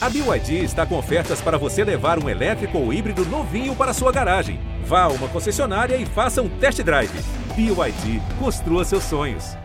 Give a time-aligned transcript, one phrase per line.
[0.00, 4.12] A BYD está com ofertas para você levar um elétrico ou híbrido novinho para sua
[4.12, 4.60] garagem.
[4.84, 7.10] Vá a uma concessionária e faça um test drive.
[7.56, 9.56] BYD, construa seus sonhos.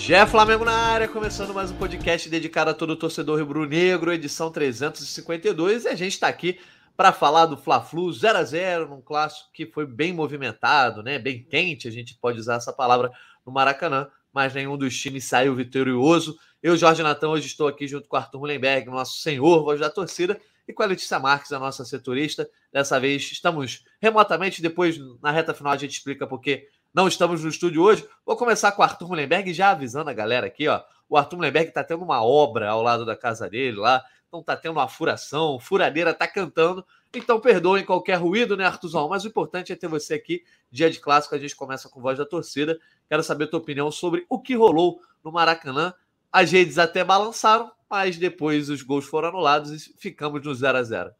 [0.00, 4.50] Jé Flamengo na área, começando mais um podcast dedicado a todo o torcedor rubro-negro, edição
[4.50, 6.58] 352, e a gente está aqui
[6.96, 11.18] para falar do Fla-Flu 0 a 0 num clássico que foi bem movimentado, né?
[11.18, 13.10] Bem quente, a gente pode usar essa palavra
[13.44, 16.38] no Maracanã mas nenhum dos times saiu vitorioso.
[16.62, 20.38] Eu, Jorge Natan, hoje estou aqui junto com Arthur Mullenberg, nosso senhor, voz da torcida,
[20.68, 22.46] e com a Letícia Marques, a nossa setorista.
[22.70, 27.48] Dessa vez estamos remotamente, depois na reta final a gente explica porque não estamos no
[27.48, 28.06] estúdio hoje.
[28.26, 30.82] Vou começar com o Arthur Mullenberg, já avisando a galera aqui, ó.
[31.08, 34.54] O Arthur Mullenberg está tendo uma obra ao lado da casa dele lá, então está
[34.54, 36.84] tendo uma furação, furadeira está cantando.
[37.16, 39.08] Então perdoem qualquer ruído, né, Artuzão?
[39.08, 40.44] Mas o importante é ter você aqui.
[40.70, 42.78] Dia de clássico, a gente começa com voz da torcida.
[43.08, 45.94] Quero saber a tua opinião sobre o que rolou no Maracanã.
[46.30, 50.82] As redes até balançaram, mas depois os gols foram anulados e ficamos no 0 a
[50.82, 51.10] 0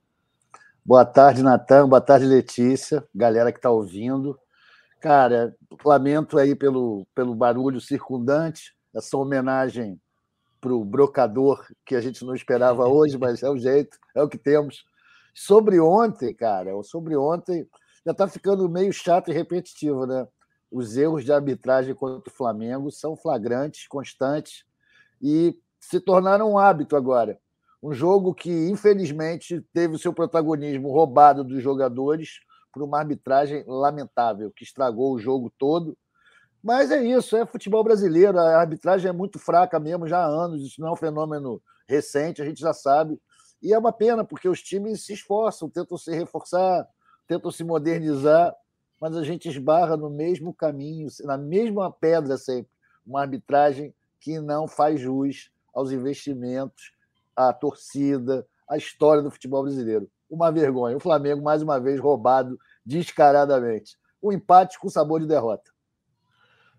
[0.84, 1.88] Boa tarde, Natan.
[1.88, 3.02] Boa tarde, Letícia.
[3.14, 4.38] Galera que está ouvindo.
[5.00, 10.00] Cara, lamento aí pelo, pelo barulho circundante, essa homenagem
[10.60, 14.28] para o brocador que a gente não esperava hoje, mas é o jeito, é o
[14.28, 14.84] que temos.
[15.38, 17.68] Sobre ontem, cara, sobre ontem,
[18.06, 20.26] já está ficando meio chato e repetitivo, né?
[20.72, 24.64] Os erros de arbitragem contra o Flamengo são flagrantes, constantes
[25.20, 27.38] e se tornaram um hábito agora.
[27.82, 32.40] Um jogo que, infelizmente, teve o seu protagonismo roubado dos jogadores
[32.72, 35.98] por uma arbitragem lamentável, que estragou o jogo todo.
[36.62, 40.62] Mas é isso, é futebol brasileiro, a arbitragem é muito fraca mesmo já há anos,
[40.62, 43.20] isso não é um fenômeno recente, a gente já sabe.
[43.62, 46.86] E é uma pena, porque os times se esforçam, tentam se reforçar,
[47.26, 48.54] tentam se modernizar,
[49.00, 52.70] mas a gente esbarra no mesmo caminho, na mesma pedra sempre.
[53.06, 56.92] Uma arbitragem que não faz jus aos investimentos,
[57.34, 60.10] à torcida, à história do futebol brasileiro.
[60.28, 60.96] Uma vergonha.
[60.96, 63.96] O Flamengo, mais uma vez, roubado descaradamente.
[64.22, 65.70] Um empate com sabor de derrota.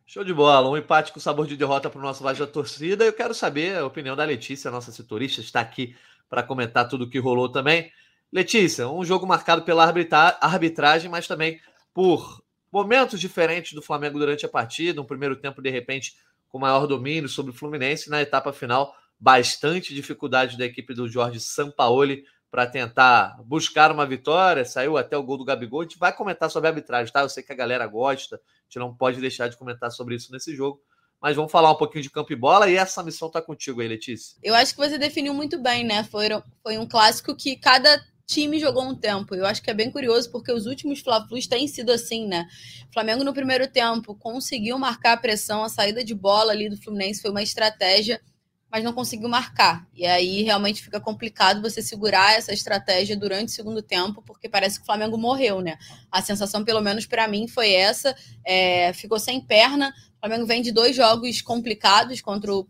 [0.05, 3.03] Show de bola, um empate com sabor de derrota para o nosso Voz da Torcida.
[3.03, 5.95] Eu quero saber a opinião da Letícia, nossa setorista, está aqui
[6.29, 7.91] para comentar tudo o que rolou também.
[8.31, 11.59] Letícia, um jogo marcado pela arbitragem, mas também
[11.93, 15.01] por momentos diferentes do Flamengo durante a partida.
[15.01, 16.15] Um primeiro tempo, de repente,
[16.49, 18.09] com maior domínio sobre o Fluminense.
[18.09, 24.65] Na etapa final, bastante dificuldade da equipe do Jorge Sampaoli para tentar buscar uma vitória.
[24.65, 25.81] Saiu até o gol do Gabigol.
[25.81, 27.21] A gente vai comentar sobre a arbitragem, tá?
[27.21, 28.35] Eu sei que a galera gosta.
[28.35, 30.81] A gente não pode deixar de comentar sobre isso nesse jogo.
[31.22, 33.88] Mas vamos falar um pouquinho de campo e bola e essa missão tá contigo aí,
[33.88, 34.38] Letícia.
[34.44, 36.03] Eu acho que você definiu muito bem, né?
[36.03, 36.28] Foi,
[36.61, 39.33] foi um clássico que cada time jogou um tempo.
[39.33, 42.45] Eu acho que é bem curioso porque os últimos Fla-Flus têm sido assim, né?
[42.89, 46.77] O Flamengo no primeiro tempo conseguiu marcar a pressão, a saída de bola ali do
[46.77, 48.22] Fluminense foi uma estratégia,
[48.69, 49.88] mas não conseguiu marcar.
[49.95, 54.77] E aí realmente fica complicado você segurar essa estratégia durante o segundo tempo, porque parece
[54.77, 55.77] que o Flamengo morreu, né?
[56.11, 58.13] A sensação, pelo menos para mim, foi essa.
[58.45, 59.94] É, ficou sem perna.
[60.17, 62.67] O Flamengo vem de dois jogos complicados contra o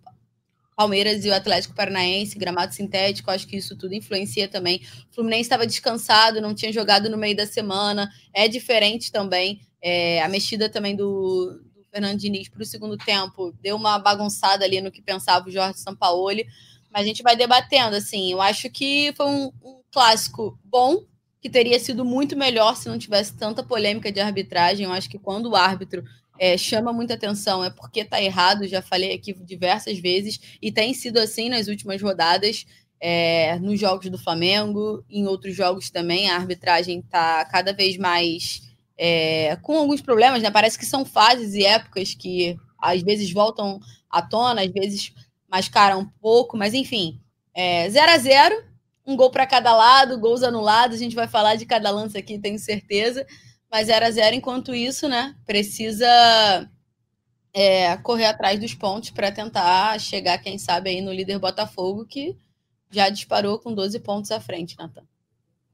[0.75, 4.81] Palmeiras e o Atlético Paranaense, gramado sintético, acho que isso tudo influencia também.
[5.09, 9.62] O Fluminense estava descansado, não tinha jogado no meio da semana, é diferente também.
[9.81, 14.66] É, a mexida também do, do Fernando Diniz para o segundo tempo deu uma bagunçada
[14.66, 16.46] ali no que pensava o Jorge Sampaoli,
[16.91, 17.96] mas a gente vai debatendo.
[17.96, 21.03] Assim, eu acho que foi um, um clássico bom,
[21.41, 24.86] que teria sido muito melhor se não tivesse tanta polêmica de arbitragem.
[24.86, 26.03] Eu acho que quando o árbitro
[26.40, 30.94] é, chama muita atenção é porque está errado, já falei aqui diversas vezes, e tem
[30.94, 32.66] sido assim nas últimas rodadas,
[33.00, 38.62] é, nos jogos do Flamengo, em outros jogos também, a arbitragem está cada vez mais
[38.98, 40.50] é, com alguns problemas, né?
[40.50, 45.14] Parece que são fases e épocas que às vezes voltam à tona, às vezes
[45.48, 47.19] mascaram um pouco, mas enfim,
[47.56, 48.64] 0 é, a 0
[49.06, 52.38] um gol para cada lado, gols anulados, a gente vai falar de cada lance aqui,
[52.38, 53.25] tenho certeza
[53.72, 55.35] mas 0 a 0 enquanto isso, né?
[55.45, 56.69] Precisa
[57.53, 62.38] é, correr atrás dos pontos para tentar chegar, quem sabe, aí no líder Botafogo, que
[62.89, 65.03] já disparou com 12 pontos à frente, Natan.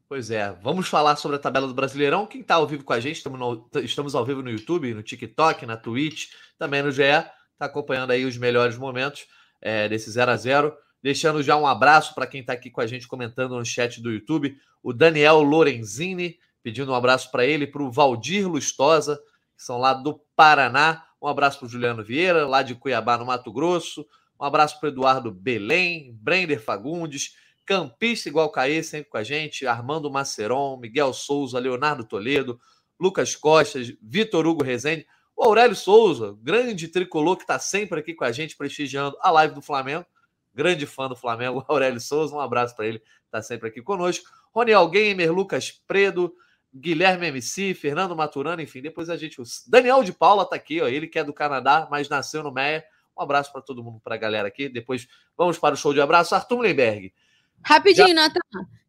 [0.07, 2.27] Pois é, vamos falar sobre a tabela do Brasileirão.
[2.27, 5.01] Quem está ao vivo com a gente, estamos, no, estamos ao vivo no YouTube, no
[5.01, 6.27] TikTok, na Twitch,
[6.57, 9.25] também no GE, está acompanhando aí os melhores momentos
[9.61, 12.87] é, desse 0 a 0 Deixando já um abraço para quem está aqui com a
[12.87, 17.83] gente comentando no chat do YouTube, o Daniel Lorenzini, pedindo um abraço para ele, para
[17.83, 19.17] o Valdir Lustosa,
[19.55, 21.05] que são lá do Paraná.
[21.21, 24.05] Um abraço para o Juliano Vieira, lá de Cuiabá, no Mato Grosso.
[24.39, 30.11] Um abraço para Eduardo Belém, Brender Fagundes, Campista igual Caê, sempre com a gente, Armando
[30.11, 32.59] Maceron, Miguel Souza, Leonardo Toledo,
[32.99, 35.05] Lucas Costa, Vitor Hugo Rezende.
[35.35, 39.55] O Aurélio Souza, grande tricolor que está sempre aqui com a gente, prestigiando a live
[39.55, 40.05] do Flamengo.
[40.53, 42.35] Grande fã do Flamengo, Aurélio Souza.
[42.35, 44.29] Um abraço para ele, está sempre aqui conosco.
[44.53, 46.33] Roniel Gamer, Lucas Predo,
[46.73, 49.37] Guilherme MC, Fernando Maturano, enfim, depois a gente.
[49.67, 52.83] Daniel de Paula está aqui, ó, ele que é do Canadá, mas nasceu no Meia.
[53.17, 54.67] Um abraço para todo mundo, para a galera aqui.
[54.67, 56.33] Depois vamos para o show de abraço.
[56.33, 57.13] Arthur Lemberg.
[57.61, 58.13] Rapidinho, Já...
[58.13, 58.39] Nathan.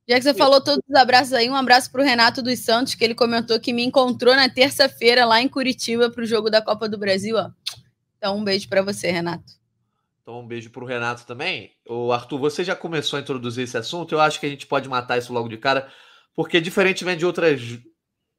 [0.06, 2.94] Já que você falou todos os abraços aí, um abraço para o Renato dos Santos,
[2.94, 6.60] que ele comentou que me encontrou na terça-feira lá em Curitiba para o jogo da
[6.60, 7.36] Copa do Brasil.
[7.36, 7.50] Ó.
[8.18, 9.52] Então, um beijo para você, Renato.
[10.20, 11.72] Então, um beijo para o Renato também.
[11.88, 14.14] O Arthur, você já começou a introduzir esse assunto.
[14.14, 15.90] Eu acho que a gente pode matar isso logo de cara,
[16.34, 17.60] porque, diferentemente de outras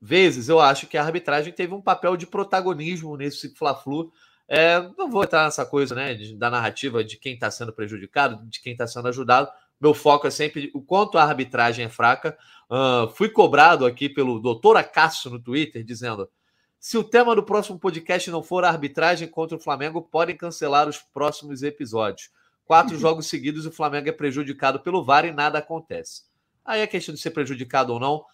[0.01, 4.11] vezes, eu acho que a arbitragem teve um papel de protagonismo nesse Fla-Flu.
[4.47, 8.45] É, não vou entrar nessa coisa né, de, da narrativa de quem está sendo prejudicado,
[8.47, 9.49] de quem está sendo ajudado
[9.79, 12.37] meu foco é sempre o quanto a arbitragem é fraca.
[12.69, 16.29] Uh, fui cobrado aqui pelo doutor Acácio no Twitter, dizendo:
[16.79, 20.87] se o tema do próximo podcast não for a arbitragem contra o Flamengo, podem cancelar
[20.87, 22.29] os próximos episódios.
[22.65, 26.23] Quatro jogos seguidos, o Flamengo é prejudicado pelo VAR e nada acontece.
[26.65, 28.25] Aí a questão de ser prejudicado ou não,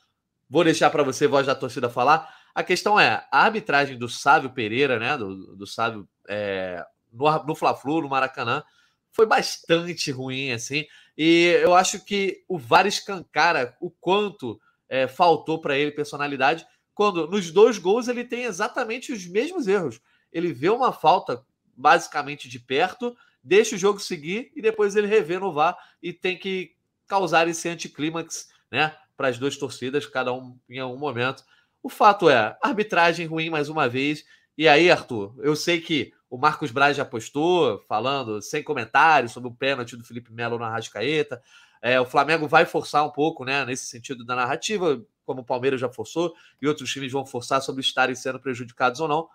[0.49, 2.33] vou deixar para você, voz da torcida, falar.
[2.55, 5.17] A questão é: a arbitragem do Sávio Pereira, né?
[5.17, 8.63] Do, do Sávio é, no, no Fla-Flu, no Maracanã,
[9.11, 10.85] foi bastante ruim, assim.
[11.17, 17.27] E eu acho que o VAR escancara o quanto é, faltou para ele personalidade, quando
[17.27, 19.99] nos dois gols ele tem exatamente os mesmos erros.
[20.31, 21.45] Ele vê uma falta
[21.75, 26.37] basicamente de perto, deixa o jogo seguir e depois ele revê no VAR e tem
[26.37, 26.75] que
[27.11, 31.43] causar esse anticlímax né, para as duas torcidas, cada um em algum momento.
[31.83, 34.23] O fato é, arbitragem ruim mais uma vez.
[34.57, 39.49] E aí, Arthur, eu sei que o Marcos Braz já postou, falando sem comentários sobre
[39.49, 41.43] o pênalti do Felipe Melo na Rascaeta.
[41.81, 45.81] É, o Flamengo vai forçar um pouco, né, nesse sentido da narrativa, como o Palmeiras
[45.81, 49.27] já forçou, e outros times vão forçar sobre estarem sendo prejudicados ou não.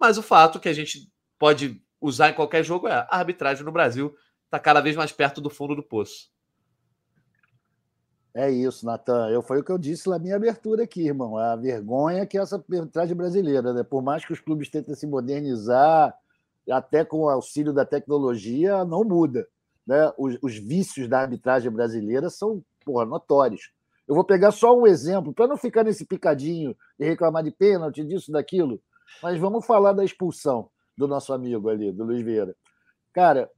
[0.00, 3.70] Mas o fato que a gente pode usar em qualquer jogo é a arbitragem no
[3.70, 4.16] Brasil
[4.46, 6.28] está cada vez mais perto do fundo do poço.
[8.32, 9.28] É isso, Natan.
[9.28, 11.36] Eu foi o que eu disse na minha abertura aqui, irmão.
[11.36, 13.82] A vergonha que é essa arbitragem brasileira, né?
[13.82, 16.16] Por mais que os clubes tentem se modernizar,
[16.70, 19.48] até com o auxílio da tecnologia, não muda.
[19.86, 20.12] Né?
[20.16, 23.72] Os, os vícios da arbitragem brasileira são porra, notórios.
[24.06, 28.04] Eu vou pegar só um exemplo, para não ficar nesse picadinho de reclamar de pênalti,
[28.04, 28.80] disso, daquilo,
[29.22, 32.56] mas vamos falar da expulsão do nosso amigo ali, do Luiz Vieira.
[33.12, 33.50] Cara,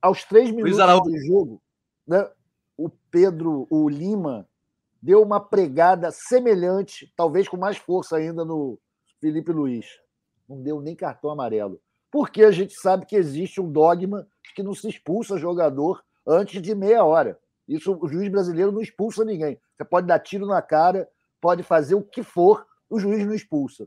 [0.00, 1.62] aos três minutos do jogo,
[2.06, 2.28] né,
[2.84, 4.48] o Pedro, o Lima,
[5.02, 8.78] deu uma pregada semelhante, talvez com mais força ainda no
[9.20, 9.86] Felipe Luiz.
[10.48, 11.80] Não deu nem cartão amarelo
[12.10, 16.74] porque a gente sabe que existe um dogma que não se expulsa jogador antes de
[16.74, 17.38] meia hora.
[17.68, 19.60] Isso o juiz brasileiro não expulsa ninguém.
[19.76, 21.08] Você pode dar tiro na cara,
[21.40, 23.86] pode fazer o que for, o juiz não expulsa.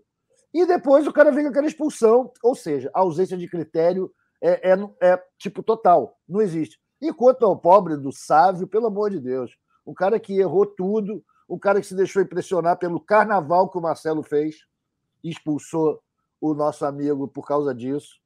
[0.54, 4.72] E depois o cara vem com aquela expulsão, ou seja, a ausência de critério é,
[4.72, 6.80] é, é tipo total, não existe.
[7.04, 11.22] E quanto ao pobre do Sávio, pelo amor de Deus, o cara que errou tudo,
[11.46, 14.66] o cara que se deixou impressionar pelo carnaval que o Marcelo fez,
[15.22, 16.02] expulsou
[16.40, 18.22] o nosso amigo por causa disso.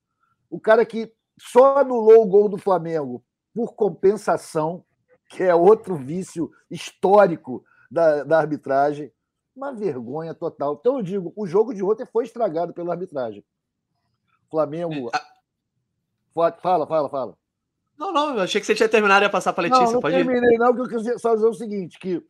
[0.48, 4.86] O cara que só anulou o gol do Flamengo por compensação,
[5.28, 9.12] que é outro vício histórico da, da arbitragem.
[9.56, 10.78] Uma vergonha total.
[10.80, 13.44] Então eu digo, o jogo de ontem foi estragado pela arbitragem.
[14.52, 15.10] Flamengo.
[16.62, 17.47] Fala, fala, fala.
[17.98, 19.86] Não, não, eu achei que você tinha terminado e ia passar para a Letícia.
[19.86, 20.58] Não, não pode terminei, ir.
[20.58, 22.24] não, porque eu quis só dizer o seguinte: que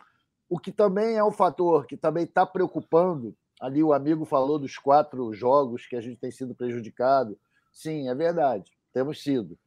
[0.49, 4.77] o que também é um fator que também está preocupando Ali o amigo falou dos
[4.77, 7.37] quatro jogos que a gente tem sido prejudicado.
[7.73, 9.57] Sim, é verdade, temos sido.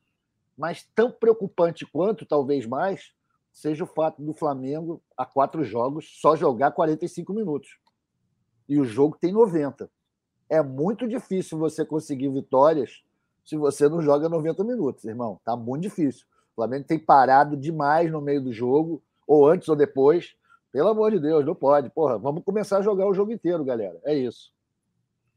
[0.57, 3.12] Mas tão preocupante quanto, talvez mais,
[3.52, 7.78] seja o fato do Flamengo, a quatro jogos, só jogar 45 minutos.
[8.69, 9.90] E o jogo tem 90.
[10.49, 13.02] É muito difícil você conseguir vitórias
[13.50, 15.40] se você não joga 90 minutos, irmão.
[15.45, 16.25] Tá muito difícil.
[16.52, 20.37] O Flamengo tem parado demais no meio do jogo, ou antes ou depois,
[20.73, 21.90] pelo amor de Deus, não pode.
[21.90, 24.00] Porra, vamos começar a jogar o jogo inteiro, galera.
[24.04, 24.52] É isso.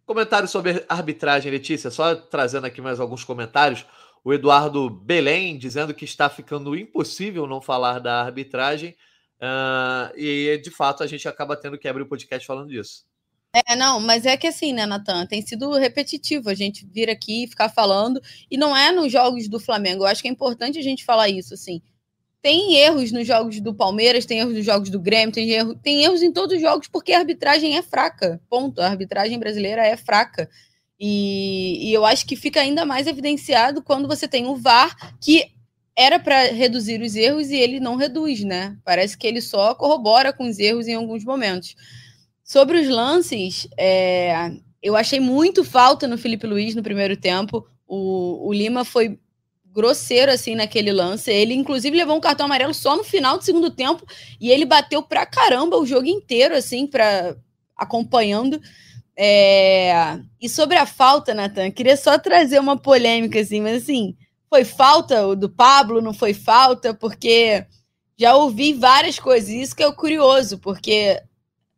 [0.05, 1.89] Comentário sobre arbitragem, Letícia.
[1.89, 3.83] Só trazendo aqui mais alguns comentários.
[4.23, 8.95] O Eduardo Belém dizendo que está ficando impossível não falar da arbitragem.
[9.41, 13.05] Uh, e de fato a gente acaba tendo que abrir o podcast falando disso.
[13.53, 15.25] É, não, mas é que assim, né, Natan?
[15.27, 18.19] Tem sido repetitivo a gente vir aqui e ficar falando,
[18.49, 20.03] e não é nos jogos do Flamengo.
[20.03, 21.81] Eu acho que é importante a gente falar isso, assim
[22.43, 26.03] tem erros nos jogos do Palmeiras, tem erros nos jogos do Grêmio, tem, erro, tem
[26.03, 28.39] erros em todos os jogos porque a arbitragem é fraca.
[28.49, 28.81] Ponto.
[28.81, 30.49] A arbitragem brasileira é fraca.
[30.99, 35.51] E, e eu acho que fica ainda mais evidenciado quando você tem o VAR, que
[35.95, 38.77] era para reduzir os erros e ele não reduz, né?
[38.83, 41.75] Parece que ele só corrobora com os erros em alguns momentos.
[42.43, 47.65] Sobre os lances, é, eu achei muito falta no Felipe Luiz no primeiro tempo.
[47.87, 49.17] O, o Lima foi
[49.73, 51.31] grosseiro assim naquele lance.
[51.31, 54.05] Ele, inclusive, levou um cartão amarelo só no final do segundo tempo
[54.39, 57.35] e ele bateu pra caramba o jogo inteiro, assim, para
[57.75, 58.61] acompanhando.
[59.17, 60.19] É...
[60.41, 64.15] E sobre a falta, Natan, queria só trazer uma polêmica, assim, mas assim,
[64.49, 67.65] foi falta o do Pablo, não foi falta, porque
[68.17, 69.49] já ouvi várias coisas.
[69.49, 71.21] Isso que é o curioso, porque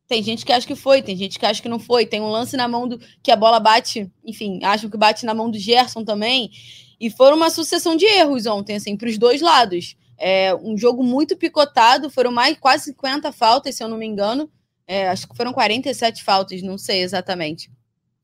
[0.08, 2.06] tem gente que acha que foi, tem gente que acha que não foi.
[2.06, 5.34] Tem um lance na mão do que a bola bate, enfim, acham que bate na
[5.34, 6.52] mão do Gerson também.
[7.00, 9.96] E foram uma sucessão de erros ontem, assim, para os dois lados.
[10.18, 14.50] É um jogo muito picotado, foram mais quase 50 faltas, se eu não me engano.
[14.88, 17.72] É, acho que foram 47 faltas, não sei exatamente.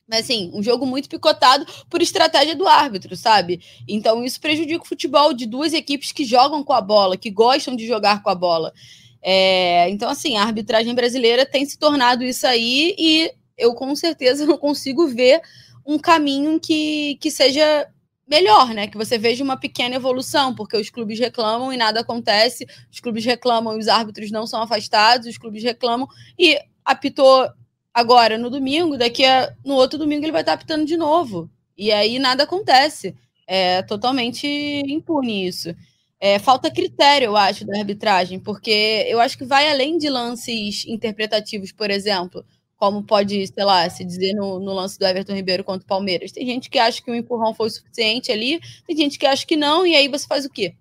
[0.08, 3.62] Mas, assim, um jogo muito picotado por estratégia do árbitro, sabe?
[3.88, 7.76] Então, isso prejudica o futebol de duas equipes que jogam com a bola, que gostam
[7.76, 8.74] de jogar com a bola.
[9.22, 14.46] É, então, assim, a arbitragem brasileira tem se tornado isso aí e eu, com certeza,
[14.48, 15.42] não consigo ver
[15.86, 17.88] um caminho que, que seja
[18.28, 18.88] melhor, né?
[18.88, 23.26] Que você veja uma pequena evolução, porque os clubes reclamam e nada acontece, os clubes
[23.26, 26.08] reclamam e os árbitros não são afastados, os clubes reclamam
[26.40, 27.50] e apitou
[27.94, 31.50] agora no domingo, daqui a, no outro domingo ele vai estar apitando de novo.
[31.78, 33.16] E aí nada acontece.
[33.46, 35.76] É totalmente impune isso.
[36.24, 40.86] É, falta critério, eu acho, da arbitragem, porque eu acho que vai além de lances
[40.86, 42.46] interpretativos, por exemplo
[42.78, 46.32] como pode, sei lá, se dizer no, no, lance do Everton Ribeiro contra o Palmeiras.
[46.32, 49.56] Tem gente que acha que o empurrão foi suficiente ali, tem gente que acha que
[49.56, 50.74] não, e aí você faz o quê?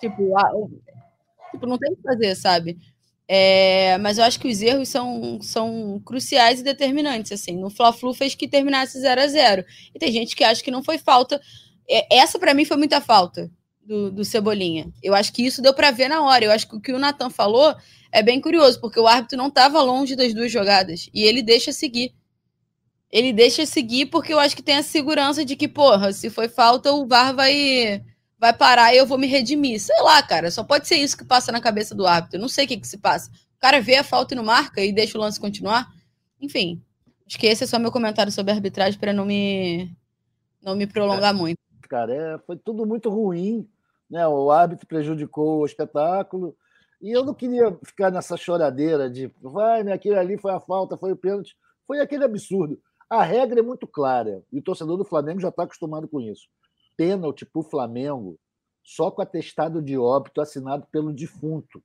[0.00, 0.34] Tipo,
[1.50, 2.78] tipo não tem o que fazer, sabe?
[3.28, 7.58] É, mas eu acho que os erros são, são cruciais e determinantes, assim.
[7.58, 10.82] No Fla-Flu fez que terminasse 0 a 0 E tem gente que acha que não
[10.82, 11.38] foi falta.
[11.86, 13.50] É, essa, para mim, foi muita falta
[13.84, 14.92] do, do Cebolinha.
[15.02, 16.44] Eu acho que isso deu para ver na hora.
[16.44, 17.74] Eu acho que o que o Nathan falou
[18.10, 21.72] é bem curioso, porque o árbitro não estava longe das duas jogadas e ele deixa
[21.72, 22.14] seguir.
[23.10, 26.48] Ele deixa seguir porque eu acho que tem a segurança de que, porra, se foi
[26.48, 28.02] falta, o VAR vai
[28.38, 29.80] vai parar e eu vou me redimir.
[29.80, 32.36] Sei lá, cara, só pode ser isso que passa na cabeça do árbitro.
[32.36, 33.30] Eu não sei o que, que se passa.
[33.56, 35.88] O cara vê a falta e não marca e deixa o lance continuar.
[36.40, 36.82] Enfim,
[37.26, 39.90] acho que esse é só meu comentário sobre a arbitragem para não me
[40.62, 41.36] não me prolongar é.
[41.36, 41.58] muito.
[41.88, 43.68] Cara, é, foi tudo muito ruim.
[44.14, 44.28] Né?
[44.28, 46.56] O árbitro prejudicou o espetáculo.
[47.02, 50.96] E eu não queria ficar nessa choradeira de vai, né, aquilo ali foi a falta,
[50.96, 51.56] foi o pênalti.
[51.84, 52.80] Foi aquele absurdo.
[53.10, 56.46] A regra é muito clara e o torcedor do Flamengo já está acostumado com isso.
[56.96, 58.38] Pênalti para o Flamengo
[58.84, 61.82] só com atestado de óbito assinado pelo defunto,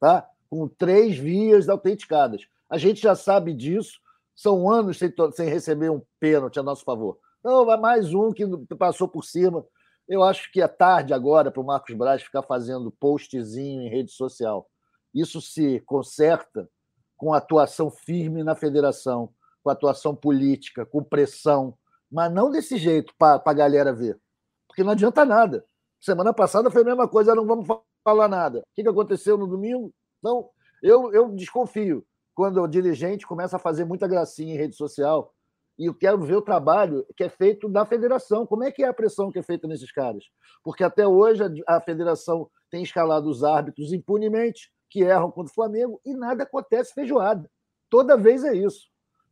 [0.00, 0.28] tá?
[0.50, 2.42] com três vias autenticadas.
[2.68, 4.00] A gente já sabe disso,
[4.34, 7.18] são anos sem, sem receber um pênalti a nosso favor.
[7.44, 8.44] Não, vai mais um que
[8.76, 9.64] passou por cima.
[10.08, 14.10] Eu acho que é tarde agora para o Marcos Braz ficar fazendo postzinho em rede
[14.10, 14.66] social.
[15.14, 16.68] Isso se conserta
[17.14, 19.30] com atuação firme na federação,
[19.62, 21.76] com atuação política, com pressão,
[22.10, 24.18] mas não desse jeito para a galera ver.
[24.66, 25.64] Porque não adianta nada.
[26.00, 27.66] Semana passada foi a mesma coisa, não vamos
[28.02, 28.60] falar nada.
[28.60, 29.92] O que aconteceu no domingo?
[30.20, 30.48] Então,
[30.82, 35.34] eu, eu desconfio quando o dirigente começa a fazer muita gracinha em rede social
[35.78, 38.44] e eu quero ver o trabalho que é feito da federação.
[38.44, 40.24] Como é que é a pressão que é feita nesses caras?
[40.64, 46.00] Porque até hoje a federação tem escalado os árbitros impunemente, que erram contra o Flamengo,
[46.04, 47.48] e nada acontece feijoada.
[47.88, 48.88] Toda vez é isso.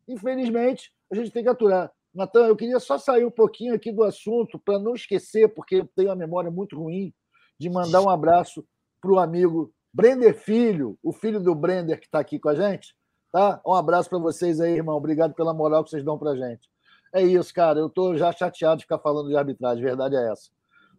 [0.06, 1.90] Infelizmente, a gente tem que aturar.
[2.14, 5.88] Natan, eu queria só sair um pouquinho aqui do assunto, para não esquecer, porque eu
[5.96, 7.12] tenho uma memória muito ruim,
[7.58, 8.64] de mandar um abraço
[9.00, 12.94] para o amigo Brender Filho, o filho do Brender que está aqui com a gente,
[13.36, 13.60] Tá?
[13.66, 14.96] Um abraço para vocês aí, irmão.
[14.96, 16.70] Obrigado pela moral que vocês dão para gente.
[17.12, 17.78] É isso, cara.
[17.78, 19.84] Eu estou já chateado de ficar falando de arbitragem.
[19.84, 20.48] Verdade é essa.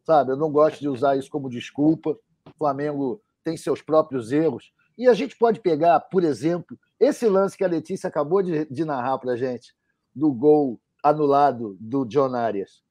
[0.04, 0.34] Sabe?
[0.34, 2.12] Eu não gosto de usar isso como desculpa.
[2.46, 4.72] O Flamengo tem seus próprios erros.
[4.96, 8.86] E a gente pode pegar, por exemplo, esse lance que a Letícia acabou de, de
[8.86, 9.74] narrar para gente,
[10.16, 12.84] do gol anulado do John Arias.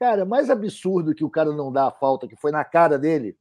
[0.00, 3.38] Cara, mais absurdo que o cara não dá a falta, que foi na cara dele,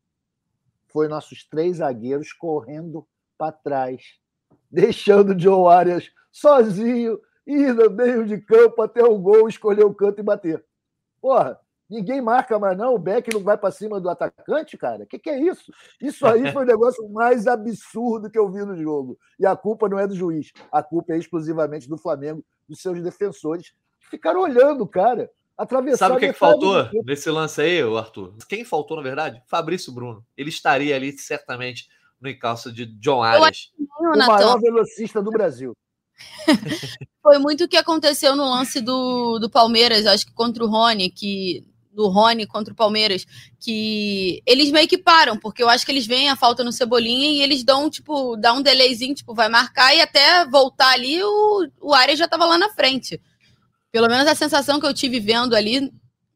[0.86, 3.08] foi nossos três zagueiros correndo
[3.40, 4.20] para trás
[4.70, 9.94] deixando o John Arias sozinho, ir no meio de campo até o gol, escolher o
[9.94, 10.64] canto e bater.
[11.22, 11.60] Porra,
[11.90, 15.04] ninguém marca mais não, o Beck não vai para cima do atacante, cara?
[15.04, 15.72] O que, que é isso?
[16.02, 19.18] Isso aí foi o negócio mais absurdo que eu vi no jogo.
[19.40, 23.02] E a culpa não é do juiz, a culpa é exclusivamente do Flamengo, dos seus
[23.02, 25.30] defensores, que ficaram olhando cara.
[25.58, 28.36] Atravessar Sabe o que, que faltou nesse lance aí, Arthur?
[28.48, 29.42] Quem faltou, na verdade?
[29.48, 30.24] Fabrício Bruno.
[30.38, 33.72] Ele estaria ali certamente no encalço de John Arias.
[34.00, 35.74] O maior velocista do Brasil.
[37.22, 41.10] Foi muito o que aconteceu no lance do, do Palmeiras, acho que contra o Rony,
[41.10, 43.26] que do Rony contra o Palmeiras,
[43.60, 47.32] que eles meio que param, porque eu acho que eles veem a falta no Cebolinha
[47.32, 51.68] e eles dão, tipo, dá um delayzinho, tipo, vai marcar e até voltar ali o,
[51.82, 53.20] o área já tava lá na frente.
[53.92, 55.92] Pelo menos a sensação que eu tive vendo ali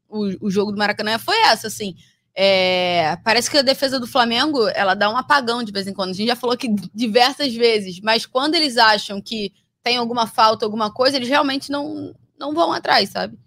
[0.08, 1.94] o, o jogo do Maracanã foi essa, assim.
[2.34, 6.10] É, parece que a defesa do Flamengo ela dá um apagão de vez em quando.
[6.10, 10.64] A gente já falou que diversas vezes, mas quando eles acham que tem alguma falta,
[10.64, 13.38] alguma coisa, eles realmente não, não vão atrás, sabe?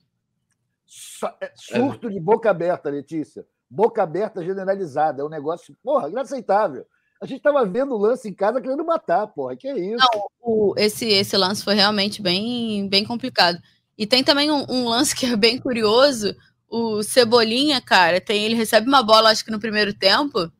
[1.42, 3.46] É, surto de boca aberta, Letícia.
[3.70, 5.22] Boca aberta generalizada.
[5.22, 6.86] É um negócio, porra, inaceitável.
[7.22, 9.56] A gente estava vendo o lance em casa querendo matar, porra.
[9.56, 10.06] Que é isso?
[10.14, 13.58] Não, o, esse, esse lance foi realmente bem, bem complicado.
[13.98, 16.36] E tem também um, um, lance que é bem curioso.
[16.78, 20.52] O Cebolinha, cara, tem, ele recebe uma bola, acho que no primeiro tempo,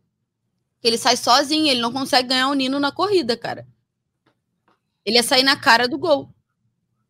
[0.82, 3.68] ele sai sozinho, ele não consegue ganhar o Nino na corrida, cara.
[5.04, 6.34] Ele ia sair na cara do gol.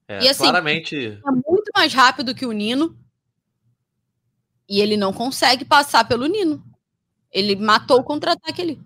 [0.08, 1.20] É, e assim, claramente.
[1.24, 2.98] É muito mais rápido que o Nino.
[4.68, 6.64] E ele não consegue passar pelo Nino.
[7.32, 8.82] Ele matou o contra-ataque ali.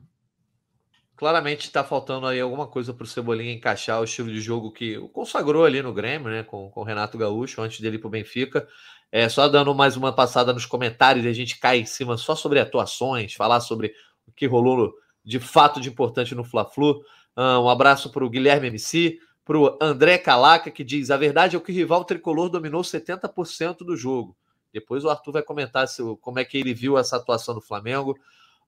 [1.15, 4.97] Claramente está faltando aí alguma coisa para o Cebolinha encaixar o estilo de jogo que
[4.97, 6.43] o consagrou ali no Grêmio, né?
[6.43, 8.67] Com, com o Renato Gaúcho, antes dele ir para o Benfica.
[9.11, 12.59] É, só dando mais uma passada nos comentários, a gente cai em cima só sobre
[12.59, 13.93] atuações, falar sobre
[14.27, 17.01] o que rolou de fato de importante no Fla-Flu.
[17.35, 21.59] Um abraço para o Guilherme MC, para o André Calaca, que diz: a verdade é
[21.59, 24.37] que o rival tricolor dominou 70% do jogo.
[24.71, 28.15] Depois o Arthur vai comentar se, como é que ele viu essa atuação do Flamengo.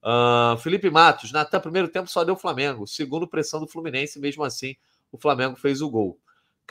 [0.04, 2.88] Uh, Felipe Matos, Natan, primeiro tempo só deu Flamengo.
[2.88, 4.76] Segundo, pressão do Fluminense, mesmo assim,
[5.12, 6.18] o Flamengo fez o gol.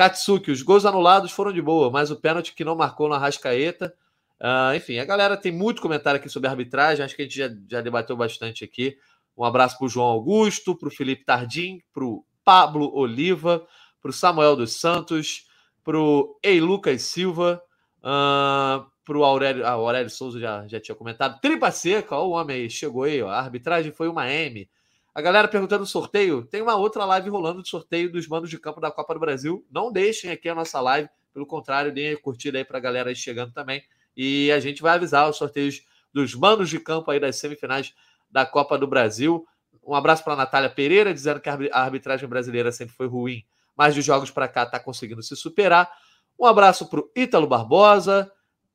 [0.01, 3.95] Katsuki, os gols anulados foram de boa, mas o pênalti que não marcou na Rascaeta.
[4.41, 7.51] Uh, enfim, a galera tem muito comentário aqui sobre arbitragem, acho que a gente já,
[7.69, 8.97] já debateu bastante aqui.
[9.37, 13.63] Um abraço para o João Augusto, para o Felipe Tardim, para o Pablo Oliva,
[14.01, 15.47] para o Samuel dos Santos,
[15.85, 17.63] para o Ei Lucas Silva,
[17.99, 19.67] uh, para o Aurélio.
[19.67, 21.39] Ah, Aurélio Souza já, já tinha comentado.
[21.43, 23.29] Tripa seca, ó, o homem aí, chegou aí, ó.
[23.29, 24.67] A arbitragem foi uma M.
[25.15, 26.45] A galera perguntando sorteio.
[26.45, 29.67] Tem uma outra live rolando de sorteio dos manos de campo da Copa do Brasil.
[29.71, 31.09] Não deixem aqui a nossa live.
[31.33, 33.83] Pelo contrário, deem curtida aí para a galera aí chegando também.
[34.17, 37.95] E a gente vai avisar os sorteios dos manos de campo aí das semifinais
[38.31, 39.47] da Copa do Brasil.
[39.85, 43.45] Um abraço para a Natália Pereira, dizendo que a arbitragem brasileira sempre foi ruim,
[43.77, 45.91] mas de jogos para cá está conseguindo se superar.
[46.39, 48.31] Um abraço para o Ítalo Barbosa,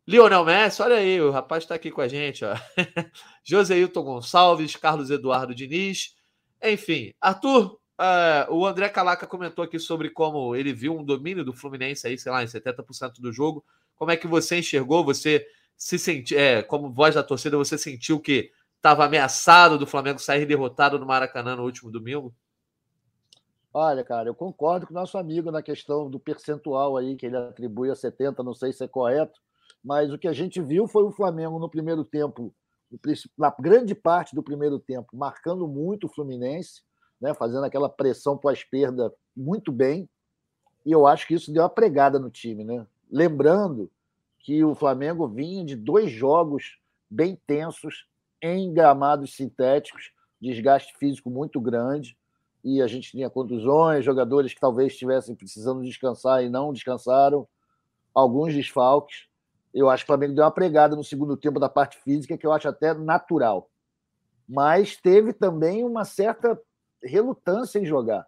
[0.07, 2.43] Lionel Messi, olha aí, o rapaz está aqui com a gente.
[3.43, 6.15] Joseilton Gonçalves, Carlos Eduardo Diniz,
[6.71, 7.13] enfim.
[7.19, 12.07] Arthur, uh, o André Calaca comentou aqui sobre como ele viu um domínio do Fluminense
[12.07, 13.63] aí, sei lá, em 70% do jogo.
[13.95, 15.03] Como é que você enxergou?
[15.05, 15.45] Você
[15.77, 20.45] se sentiu, é, como voz da torcida, você sentiu que estava ameaçado do Flamengo sair
[20.45, 22.33] derrotado no Maracanã no último domingo?
[23.73, 27.35] Olha, cara, eu concordo com o nosso amigo na questão do percentual aí que ele
[27.35, 29.41] atribui a 70, não sei se é correto,
[29.83, 32.53] mas o que a gente viu foi o Flamengo no primeiro tempo,
[33.37, 36.81] na grande parte do primeiro tempo, marcando muito o Fluminense,
[37.19, 40.09] né, fazendo aquela pressão pós-perda muito bem,
[40.85, 42.85] e eu acho que isso deu uma pregada no time, né?
[43.09, 43.89] Lembrando
[44.39, 46.79] que o Flamengo vinha de dois jogos
[47.09, 48.07] bem tensos
[48.41, 52.15] em gramados sintéticos, desgaste físico muito grande,
[52.63, 57.47] e a gente tinha contusões, jogadores que talvez estivessem precisando descansar e não descansaram,
[58.13, 59.27] alguns desfalques.
[59.75, 62.47] Eu acho que o Flamengo deu uma pregada no segundo tempo da parte física, que
[62.47, 63.69] eu acho até natural.
[64.47, 66.57] Mas teve também uma certa
[67.03, 68.25] relutância em jogar.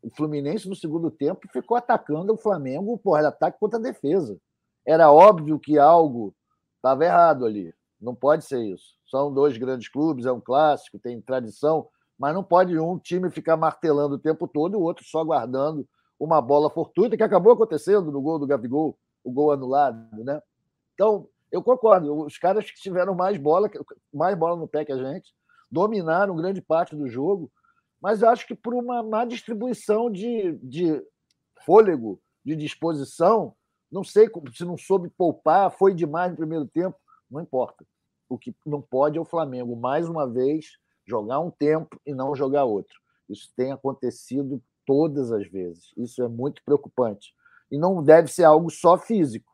[0.00, 4.38] O Fluminense, no segundo tempo, ficou atacando o Flamengo, era ataque contra defesa.
[4.86, 6.32] Era óbvio que algo
[6.76, 7.74] estava errado ali.
[8.00, 8.94] Não pode ser isso.
[9.10, 13.56] São dois grandes clubes, é um clássico, tem tradição, mas não pode um time ficar
[13.56, 15.88] martelando o tempo todo e o outro só guardando
[16.20, 20.40] uma bola fortuita, que acabou acontecendo no gol do Gabigol, o gol anulado, né?
[20.94, 23.70] Então, eu concordo, os caras que tiveram mais bola,
[24.12, 25.32] mais bola no pé que a gente,
[25.70, 27.50] dominaram grande parte do jogo,
[28.00, 31.02] mas eu acho que por uma má distribuição de, de
[31.64, 33.54] fôlego, de disposição,
[33.90, 36.96] não sei se não soube poupar, foi demais no primeiro tempo,
[37.30, 37.86] não importa.
[38.28, 42.34] O que não pode é o Flamengo, mais uma vez, jogar um tempo e não
[42.34, 42.98] jogar outro.
[43.28, 45.92] Isso tem acontecido todas as vezes.
[45.96, 47.34] Isso é muito preocupante.
[47.70, 49.53] E não deve ser algo só físico.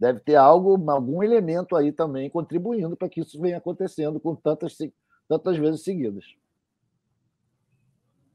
[0.00, 4.74] Deve ter algo, algum elemento aí também contribuindo para que isso venha acontecendo com tantas,
[5.28, 6.24] tantas vezes seguidas.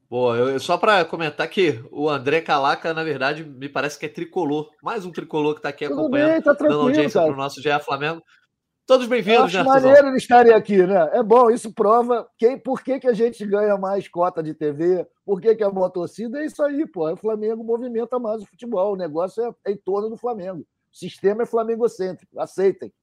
[0.07, 4.09] Boa, eu, só para comentar que o André Calaca, na verdade, me parece que é
[4.09, 4.69] tricolor.
[4.83, 7.59] Mais um tricolor que está aqui Tudo acompanhando, bem, tá dando audiência para o nosso
[7.59, 8.21] GE Flamengo.
[8.85, 11.09] Todos bem-vindos, né, maneiro eles estarem aqui, né?
[11.13, 15.07] É bom, isso prova quem, por que, que a gente ganha mais cota de TV,
[15.25, 17.11] por que, que é boa torcida, é isso aí, pô.
[17.11, 20.63] O Flamengo movimenta mais o futebol, o negócio é, é em torno do Flamengo.
[20.95, 22.93] O sistema é flamengocêntrico, aceitem.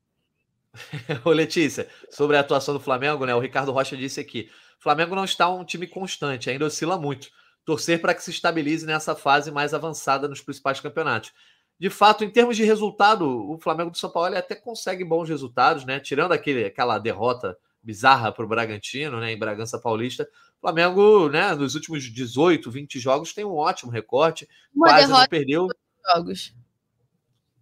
[1.27, 3.35] Ô, Letícia, sobre a atuação do Flamengo, né?
[3.35, 4.49] O Ricardo Rocha disse aqui:
[4.81, 7.29] o Flamengo não está um time constante, ainda oscila muito.
[7.67, 11.33] Torcer para que se estabilize nessa fase mais avançada nos principais campeonatos.
[11.79, 15.85] de fato, em termos de resultado, o Flamengo do São Paulo até consegue bons resultados,
[15.85, 16.01] né?
[16.01, 19.33] Tirando aquele, aquela derrota bizarra para o Bragantino, né?
[19.33, 20.27] Em Bragança Paulista,
[20.57, 21.55] o Flamengo, né?
[21.55, 25.69] Nos últimos 18, 20 jogos tem um ótimo recorte, Uma quase não perdeu.
[26.15, 26.62] Jogos.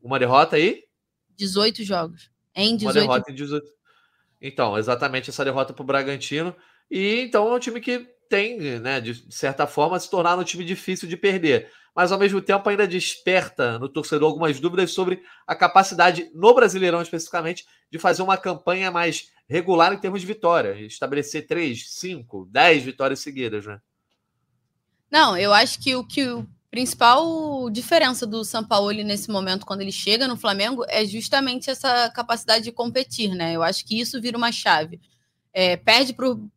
[0.02, 0.84] Uma derrota aí?
[1.36, 2.30] 18 jogos.
[2.54, 2.84] Em 18.
[2.84, 3.66] Uma derrota em 18.
[4.40, 6.54] Então, exatamente essa derrota para o Bragantino.
[6.90, 10.64] E então é um time que tem, né, de certa forma, se tornar um time
[10.64, 11.70] difícil de perder.
[11.94, 17.02] Mas ao mesmo tempo ainda desperta no torcedor algumas dúvidas sobre a capacidade, no Brasileirão
[17.02, 20.80] especificamente, de fazer uma campanha mais regular em termos de vitória.
[20.80, 23.80] Estabelecer três, cinco, dez vitórias seguidas, né?
[25.10, 29.80] Não, eu acho que o que o principal diferença do São Paulo nesse momento, quando
[29.80, 33.54] ele chega no Flamengo, é justamente essa capacidade de competir, né?
[33.54, 35.00] Eu acho que isso vira uma chave.
[35.52, 36.50] É, perde para o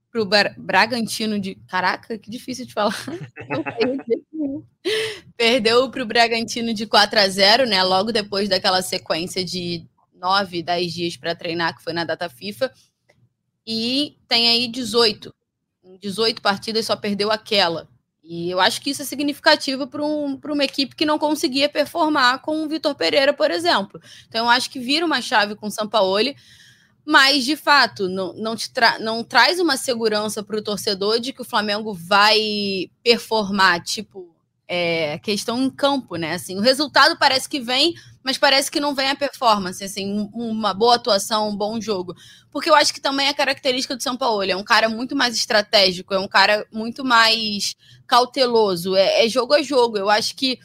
[0.58, 1.56] Bragantino de.
[1.68, 2.94] Caraca, que difícil de falar.
[5.36, 7.82] Perdeu para o Bragantino de 4 a 0 né?
[7.82, 12.72] Logo depois daquela sequência de 9, 10 dias para treinar, que foi na data FIFA.
[13.66, 15.34] E tem aí 18.
[15.84, 17.90] Em 18 partidas só perdeu aquela.
[18.24, 22.40] E eu acho que isso é significativo para um, uma equipe que não conseguia performar
[22.42, 24.02] com o Vitor Pereira, por exemplo.
[24.30, 26.36] Então eu acho que vira uma chave com o Sampaoli,
[27.06, 31.34] mas de fato não, não, te tra não traz uma segurança para o torcedor de
[31.34, 34.34] que o Flamengo vai performar, tipo,
[34.68, 36.34] é, questão em campo, né?
[36.34, 40.74] Assim, o resultado parece que vem, mas parece que não vem a performance, assim, uma
[40.74, 42.16] boa atuação, um bom jogo.
[42.50, 45.36] Porque eu acho que também é característica do São Paulo, é um cara muito mais
[45.36, 47.76] estratégico, é um cara muito mais
[48.14, 49.98] cauteloso, é, é jogo a jogo.
[49.98, 50.60] Eu acho que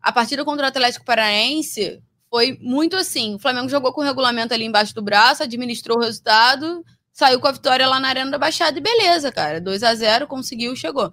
[0.00, 3.34] a partida contra o Atlético Paranaense foi muito assim.
[3.34, 7.48] O Flamengo jogou com o regulamento ali embaixo do braço, administrou o resultado, saiu com
[7.48, 9.60] a vitória lá na Arena da Baixada e beleza, cara.
[9.60, 11.12] 2 a 0 conseguiu, chegou.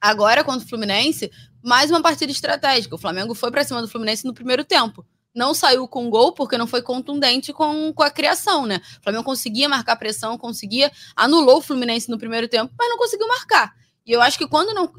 [0.00, 1.28] Agora, contra o Fluminense,
[1.60, 2.94] mais uma partida estratégica.
[2.94, 5.04] O Flamengo foi para cima do Fluminense no primeiro tempo.
[5.34, 8.80] Não saiu com gol porque não foi contundente com, com a criação, né?
[9.00, 13.26] O Flamengo conseguia marcar pressão, conseguia, anulou o Fluminense no primeiro tempo, mas não conseguiu
[13.26, 13.74] marcar.
[14.06, 14.90] E eu acho que quando não.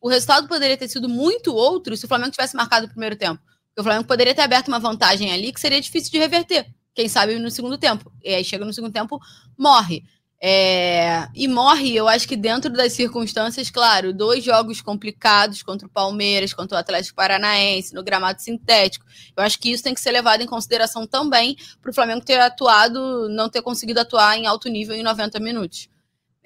[0.00, 3.40] O resultado poderia ter sido muito outro se o Flamengo tivesse marcado no primeiro tempo.
[3.78, 6.66] o Flamengo poderia ter aberto uma vantagem ali que seria difícil de reverter.
[6.94, 8.12] Quem sabe no segundo tempo.
[8.22, 9.18] E aí chega no segundo tempo,
[9.56, 10.02] morre.
[10.42, 15.90] É, e morre, eu acho que dentro das circunstâncias, claro, dois jogos complicados contra o
[15.90, 19.04] Palmeiras, contra o Atlético Paranaense, no gramado sintético.
[19.36, 22.40] Eu acho que isso tem que ser levado em consideração também para o Flamengo ter
[22.40, 25.90] atuado, não ter conseguido atuar em alto nível em 90 minutos.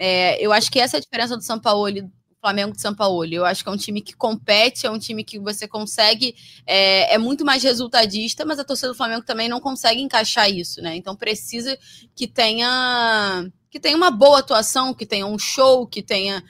[0.07, 2.95] É, eu acho que essa é a diferença do São Paulo, do Flamengo de São
[2.95, 3.27] Paulo.
[3.33, 6.37] Eu acho que é um time que compete, é um time que você consegue,
[6.67, 10.83] é, é muito mais resultadista, mas a torcida do Flamengo também não consegue encaixar isso,
[10.83, 10.95] né?
[10.95, 11.79] Então precisa
[12.14, 16.45] que tenha que tenha uma boa atuação, que tenha um show, que tenha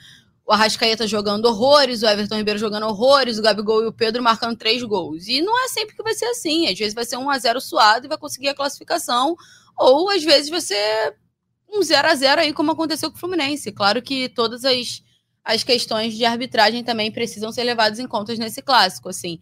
[0.45, 4.57] o Arrascaeta jogando horrores, o Everton Ribeiro jogando horrores, o Gabigol e o Pedro marcando
[4.57, 5.29] três gols.
[5.29, 6.67] E não é sempre que vai ser assim.
[6.67, 9.33] Às vezes vai ser um a 0 suado e vai conseguir a classificação,
[9.77, 11.15] ou às vezes ser
[11.69, 13.71] um 0 a 0 aí, como aconteceu com o Fluminense.
[13.71, 15.03] Claro que todas as,
[15.43, 19.39] as questões de arbitragem também precisam ser levadas em conta nesse clássico, assim.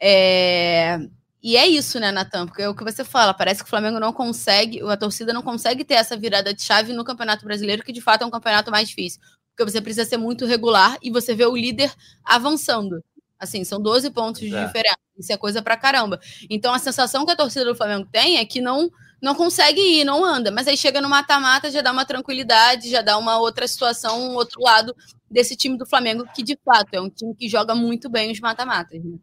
[0.00, 0.98] É...
[1.42, 2.46] E é isso, né, Natan?
[2.46, 5.42] Porque é o que você fala, parece que o Flamengo não consegue, a torcida não
[5.42, 8.70] consegue ter essa virada de chave no Campeonato Brasileiro, que de fato é um campeonato
[8.70, 9.20] mais difícil.
[9.50, 11.92] Porque você precisa ser muito regular e você vê o líder
[12.24, 13.02] avançando.
[13.38, 14.66] Assim, são 12 pontos de é.
[14.66, 14.98] diferença.
[15.16, 16.20] Isso é coisa pra caramba.
[16.50, 20.04] Então a sensação que a torcida do Flamengo tem é que não não consegue ir,
[20.04, 20.50] não anda.
[20.50, 24.34] Mas aí chega no mata-mata, já dá uma tranquilidade, já dá uma outra situação, um
[24.34, 24.94] outro lado
[25.30, 28.40] desse time do Flamengo, que de fato é um time que joga muito bem os
[28.40, 29.02] mata-matas.
[29.02, 29.18] Né?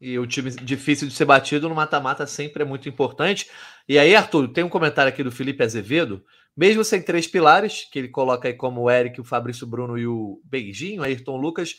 [0.00, 3.48] E o time difícil de ser batido no mata-mata sempre é muito importante.
[3.88, 6.24] E aí, Arthur, tem um comentário aqui do Felipe Azevedo.
[6.56, 10.06] Mesmo sem três pilares, que ele coloca aí como o Eric, o Fabrício Bruno e
[10.06, 11.76] o Beijinho, Ayrton Lucas,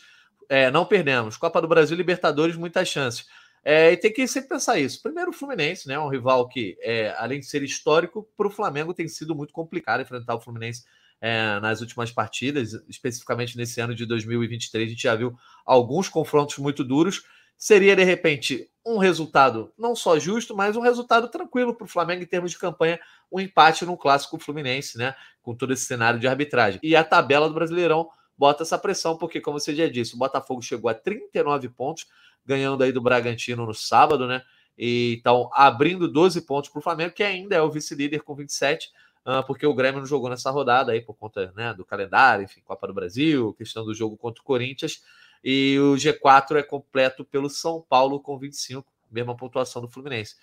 [0.48, 1.36] é, não perdemos.
[1.36, 3.26] Copa do Brasil, Libertadores, muitas chances.
[3.64, 5.02] É, e tem que sempre pensar isso.
[5.02, 5.98] Primeiro, o Fluminense, né?
[5.98, 10.00] Um rival que, é, além de ser histórico, para o Flamengo tem sido muito complicado
[10.00, 10.84] enfrentar o Fluminense
[11.20, 14.86] é, nas últimas partidas, especificamente nesse ano de 2023.
[14.86, 17.22] A gente já viu alguns confrontos muito duros
[17.58, 22.22] seria de repente um resultado não só justo, mas um resultado tranquilo para o Flamengo
[22.22, 22.98] em termos de campanha,
[23.30, 25.14] um empate no clássico fluminense, né?
[25.42, 26.80] Com todo esse cenário de arbitragem.
[26.82, 30.62] E a tabela do Brasileirão bota essa pressão, porque, como você já disse, o Botafogo
[30.62, 32.06] chegou a 39 pontos,
[32.48, 34.42] ganhando aí do Bragantino no sábado, né?
[34.76, 38.90] E, então, abrindo 12 pontos para o Flamengo, que ainda é o vice-líder com 27,
[39.26, 42.62] uh, porque o Grêmio não jogou nessa rodada aí por conta né, do calendário, enfim,
[42.64, 45.02] Copa do Brasil, questão do jogo contra o Corinthians.
[45.44, 50.36] E o G4 é completo pelo São Paulo com 25, mesma pontuação do Fluminense.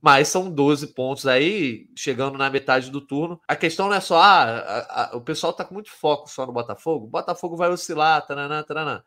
[0.00, 3.38] Mas são 12 pontos aí, chegando na metade do turno.
[3.46, 6.46] A questão não é só, ah, a, a, o pessoal tá com muito foco só
[6.46, 7.04] no Botafogo.
[7.04, 9.02] O Botafogo vai oscilar, taranã, taranã.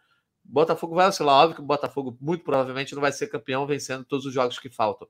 [0.52, 4.26] Botafogo vai oscilar, óbvio que o Botafogo muito provavelmente não vai ser campeão vencendo todos
[4.26, 5.08] os jogos que faltam.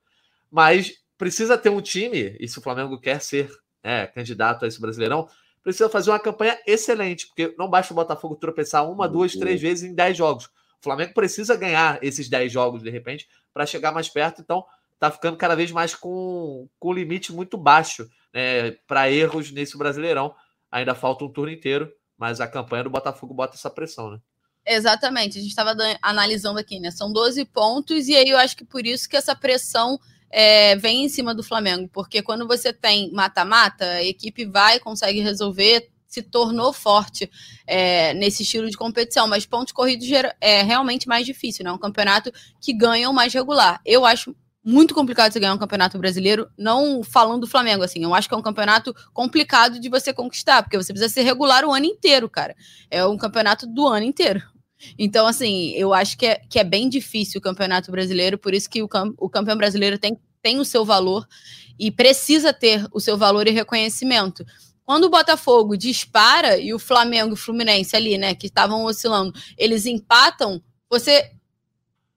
[0.50, 3.50] Mas precisa ter um time, e se o Flamengo quer ser
[3.82, 5.28] é, candidato a esse Brasileirão,
[5.64, 9.90] precisa fazer uma campanha excelente, porque não basta o Botafogo tropeçar uma, duas, três vezes
[9.90, 10.46] em dez jogos.
[10.46, 14.42] O Flamengo precisa ganhar esses dez jogos, de repente, para chegar mais perto.
[14.42, 14.66] Então,
[15.00, 20.36] tá ficando cada vez mais com, com limite muito baixo né, para erros nesse Brasileirão.
[20.70, 24.20] Ainda falta um turno inteiro, mas a campanha do Botafogo bota essa pressão, né?
[24.66, 26.90] Exatamente, a gente estava analisando aqui, né?
[26.90, 30.00] São 12 pontos, e aí eu acho que por isso que essa pressão
[30.30, 35.20] é, vem em cima do Flamengo, porque quando você tem mata-mata, a equipe vai, consegue
[35.20, 37.30] resolver, se tornou forte
[37.68, 40.08] é, nesse estilo de competição, mas pontos corridos
[40.40, 41.72] é realmente mais difícil, né?
[41.72, 43.82] Um campeonato que ganha o mais regular.
[43.84, 48.04] Eu acho muito complicado você ganhar um campeonato brasileiro, não falando do Flamengo, assim.
[48.04, 51.66] Eu acho que é um campeonato complicado de você conquistar, porque você precisa ser regular
[51.66, 52.56] o ano inteiro, cara.
[52.90, 54.42] É um campeonato do ano inteiro.
[54.98, 58.70] Então, assim, eu acho que é, que é bem difícil o campeonato brasileiro, por isso
[58.70, 61.28] que o, cam o campeão brasileiro tem, tem o seu valor
[61.80, 64.46] e precisa ter o seu valor e reconhecimento.
[64.86, 69.34] Quando o Botafogo dispara e o Flamengo e o Fluminense ali, né, que estavam oscilando,
[69.58, 71.32] eles empatam, você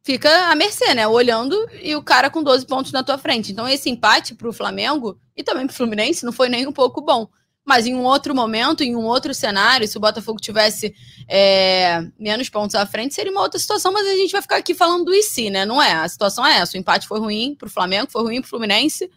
[0.02, 1.06] fica à mercê, né?
[1.06, 3.50] Olhando e o cara com 12 pontos na tua frente.
[3.50, 6.72] Então, esse empate para o Flamengo e também para o Fluminense não foi nem um
[6.72, 7.28] pouco bom.
[7.66, 10.94] Mas em um outro momento, em um outro cenário, se o Botafogo tivesse
[11.28, 14.72] é, menos pontos à frente, seria uma outra situação, mas a gente vai ficar aqui
[14.72, 15.64] falando do IC, né?
[15.66, 15.92] Não é.
[15.92, 16.76] A situação é essa.
[16.76, 19.10] O empate foi ruim para o Flamengo, foi ruim para o Fluminense.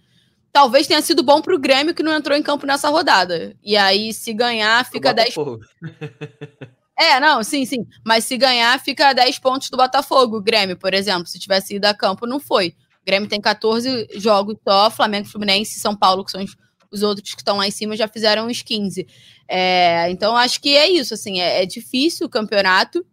[0.51, 3.55] Talvez tenha sido bom para o Grêmio que não entrou em campo nessa rodada.
[3.63, 5.35] E aí, se ganhar, fica 10.
[7.01, 7.87] É, não, sim, sim.
[8.05, 10.35] Mas se ganhar, fica 10 pontos do Botafogo.
[10.35, 12.75] O Grêmio, por exemplo, se tivesse ido a campo, não foi.
[13.01, 16.57] O Grêmio tem 14 jogos só, Flamengo, Fluminense e São Paulo, que são os,
[16.91, 19.07] os outros que estão lá em cima, já fizeram uns 15.
[19.47, 23.05] É, então, acho que é isso, assim, é, é difícil o campeonato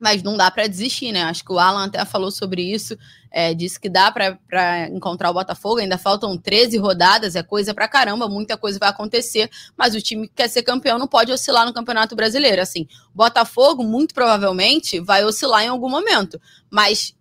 [0.00, 1.22] mas não dá para desistir, né?
[1.24, 2.96] Acho que o Alan até falou sobre isso,
[3.30, 7.86] é, disse que dá para encontrar o Botafogo, ainda faltam 13 rodadas, é coisa para
[7.86, 11.66] caramba, muita coisa vai acontecer, mas o time que quer ser campeão não pode oscilar
[11.66, 12.62] no Campeonato Brasileiro.
[12.62, 17.14] Assim, o Botafogo, muito provavelmente, vai oscilar em algum momento, mas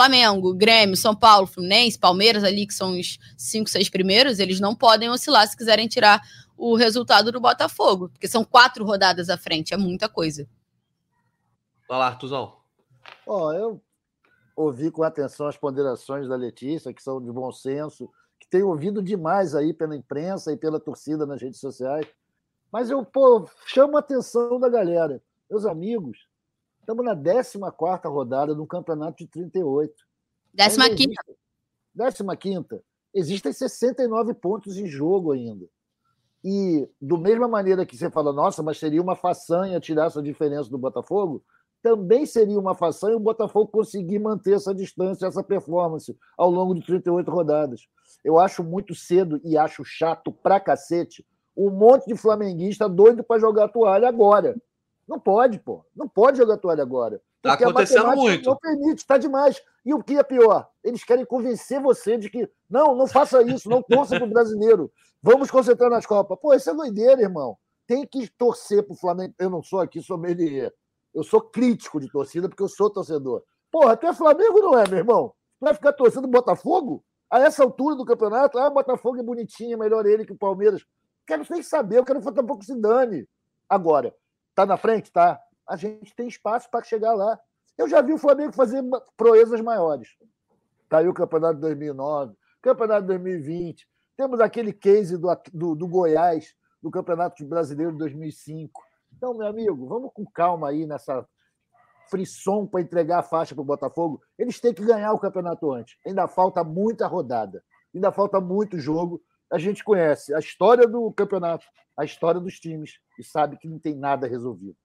[0.00, 4.74] Flamengo, Grêmio, São Paulo, Fluminense, Palmeiras ali, que são os cinco, seis primeiros, eles não
[4.74, 6.22] podem oscilar se quiserem tirar
[6.56, 10.48] o resultado do Botafogo, porque são quatro rodadas à frente, é muita coisa.
[11.86, 12.56] Vai lá, Artuzão.
[13.26, 13.78] Ó, eu
[14.56, 19.02] ouvi com atenção as ponderações da Letícia, que são de bom senso, que tenho ouvido
[19.02, 22.06] demais aí pela imprensa e pela torcida nas redes sociais.
[22.72, 25.22] Mas eu, pô, chamo a atenção da galera.
[25.50, 26.29] Meus amigos,
[26.90, 27.14] estamos na
[27.70, 29.94] 14 rodada do campeonato de 38.
[30.94, 31.14] 15.
[32.36, 32.64] 15.
[33.14, 35.66] Existem 69 pontos em jogo ainda.
[36.44, 40.70] E, do mesma maneira que você fala, nossa, mas seria uma façanha tirar essa diferença
[40.70, 41.44] do Botafogo,
[41.82, 46.84] também seria uma façanha o Botafogo conseguir manter essa distância, essa performance ao longo de
[46.84, 47.82] 38 rodadas.
[48.24, 51.24] Eu acho muito cedo e acho chato pra cacete
[51.56, 54.56] um monte de flamenguista doido para jogar toalha agora.
[55.10, 55.84] Não pode, pô.
[55.94, 57.20] Não pode jogar toalha agora.
[57.42, 58.48] Tá acontecendo muito.
[58.48, 59.60] Não permite, está demais.
[59.84, 60.68] E o que é pior?
[60.84, 64.88] Eles querem convencer você de que não, não faça isso, não torça para o brasileiro.
[65.20, 66.38] Vamos concentrar nas Copas.
[66.40, 67.58] Pô, isso é doideira, irmão.
[67.88, 69.34] Tem que torcer para o Flamengo.
[69.36, 70.72] Eu não sou aqui sommelier.
[71.12, 73.42] Eu sou crítico de torcida porque eu sou torcedor.
[73.68, 75.32] Porra, até Flamengo não é, meu irmão?
[75.60, 77.02] Vai ficar torcendo Botafogo?
[77.28, 80.84] A essa altura do campeonato, ah, Botafogo é bonitinho, é melhor ele que o Palmeiras.
[81.26, 83.26] Quero nem saber, eu quero que um pouco se dane.
[83.68, 84.14] Agora,
[84.60, 85.10] tá na frente?
[85.10, 85.40] Tá.
[85.68, 87.38] A gente tem espaço para chegar lá.
[87.78, 88.82] Eu já vi o Flamengo fazer
[89.16, 90.08] proezas maiores.
[90.88, 93.88] Tá aí o campeonato de 2009, campeonato de 2020.
[94.16, 98.82] Temos aquele case do, do, do Goiás, do Campeonato Brasileiro de 2005.
[99.16, 101.26] Então, meu amigo, vamos com calma aí nessa
[102.10, 104.20] frisson para entregar a faixa para o Botafogo.
[104.36, 105.96] Eles têm que ganhar o campeonato antes.
[106.04, 107.62] Ainda falta muita rodada,
[107.94, 109.22] ainda falta muito jogo.
[109.50, 113.78] A gente conhece a história do campeonato, a história dos times e sabe que não
[113.78, 114.76] tem nada resolvido.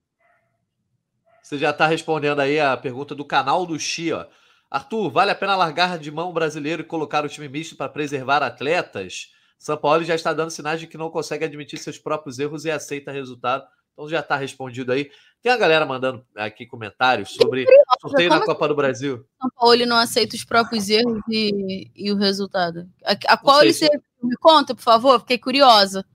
[1.41, 4.28] Você já está respondendo aí a pergunta do canal do Chia.
[4.69, 7.88] Arthur, vale a pena largar de mão o brasileiro e colocar o time misto para
[7.88, 9.32] preservar atletas?
[9.58, 12.71] São Paulo já está dando sinais de que não consegue admitir seus próprios erros e
[12.71, 13.65] aceita resultado.
[13.95, 15.10] Então já está respondido aí.
[15.41, 17.65] Tem a galera mandando aqui comentários sobre
[18.01, 19.25] sorteio na Copa do Brasil.
[19.39, 22.89] São Paulo não aceita os próprios erros e, e o resultado.
[23.05, 23.89] A, a qual ele se...
[24.21, 25.19] me conta, por favor?
[25.21, 26.05] Fiquei curiosa.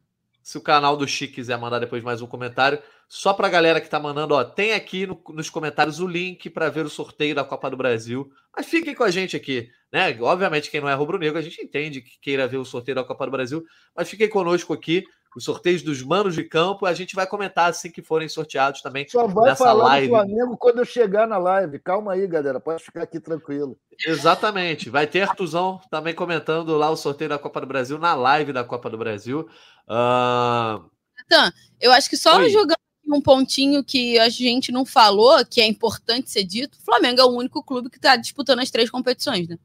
[0.43, 3.81] Se o canal do Chico quiser mandar depois mais um comentário, só para a galera
[3.81, 7.35] que está mandando, ó, tem aqui no, nos comentários o link para ver o sorteio
[7.35, 8.31] da Copa do Brasil.
[8.55, 10.17] Mas fiquem com a gente aqui, né?
[10.21, 13.27] Obviamente, quem não é rubro-negro, a gente entende que queira ver o sorteio da Copa
[13.27, 13.65] do Brasil,
[13.97, 15.05] mas fiquem conosco aqui
[15.39, 16.87] os sorteios dos manos de campo.
[16.87, 19.07] A gente vai comentar assim que forem sorteados também.
[19.09, 20.09] Só vai nessa falar live.
[20.09, 21.79] do Flamengo quando eu chegar na live.
[21.79, 22.59] Calma aí, galera.
[22.59, 23.79] Pode ficar aqui tranquilo.
[24.07, 24.91] Exatamente.
[24.91, 28.65] Vai ter Artuzão também comentando lá o sorteio da Copa do Brasil na live da
[28.65, 29.49] Copa do Brasil.
[29.89, 30.85] Uh...
[31.25, 32.51] Então, eu acho que só Oi.
[32.51, 37.21] jogando um pontinho que a gente não falou, que é importante ser dito, o Flamengo
[37.21, 39.59] é o único clube que está disputando as três competições, né?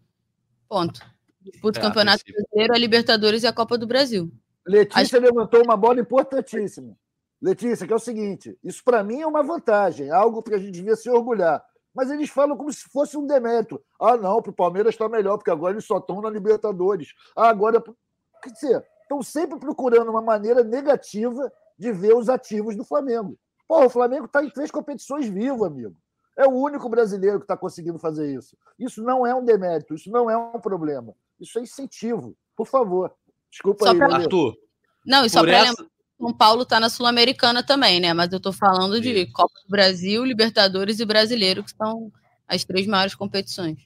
[0.68, 1.00] Ponto.
[1.42, 4.32] Disputa o é, Campeonato Brasileiro, a Libertadores e a Copa do Brasil.
[4.66, 5.26] Letícia Acho...
[5.26, 6.98] levantou uma bola importantíssima.
[7.42, 10.72] Letícia, que é o seguinte: isso para mim é uma vantagem, algo que a gente
[10.72, 11.64] devia se orgulhar.
[11.94, 13.82] Mas eles falam como se fosse um demérito.
[14.00, 17.14] Ah, não, para o Palmeiras está melhor, porque agora eles só estão na Libertadores.
[17.36, 17.82] Ah, agora.
[18.44, 23.38] Quer dizer, estão sempre procurando uma maneira negativa de ver os ativos do Flamengo.
[23.68, 25.96] Pô, o Flamengo está em três competições vivo, amigo.
[26.38, 28.58] É o único brasileiro que está conseguindo fazer isso.
[28.78, 31.16] Isso não é um demérito, isso não é um problema.
[31.40, 32.36] Isso é incentivo.
[32.56, 33.16] Por favor.
[33.56, 34.16] Desculpa só aí, pra...
[34.18, 34.54] Arthur.
[35.06, 35.70] Não, e só para essa...
[35.70, 35.86] lembrar,
[36.20, 38.14] São Paulo está na Sul-Americana também, né?
[38.14, 39.32] Mas eu estou falando de isso.
[39.32, 42.12] Copa do Brasil, Libertadores e Brasileiro, que são
[42.46, 43.78] as três maiores competições.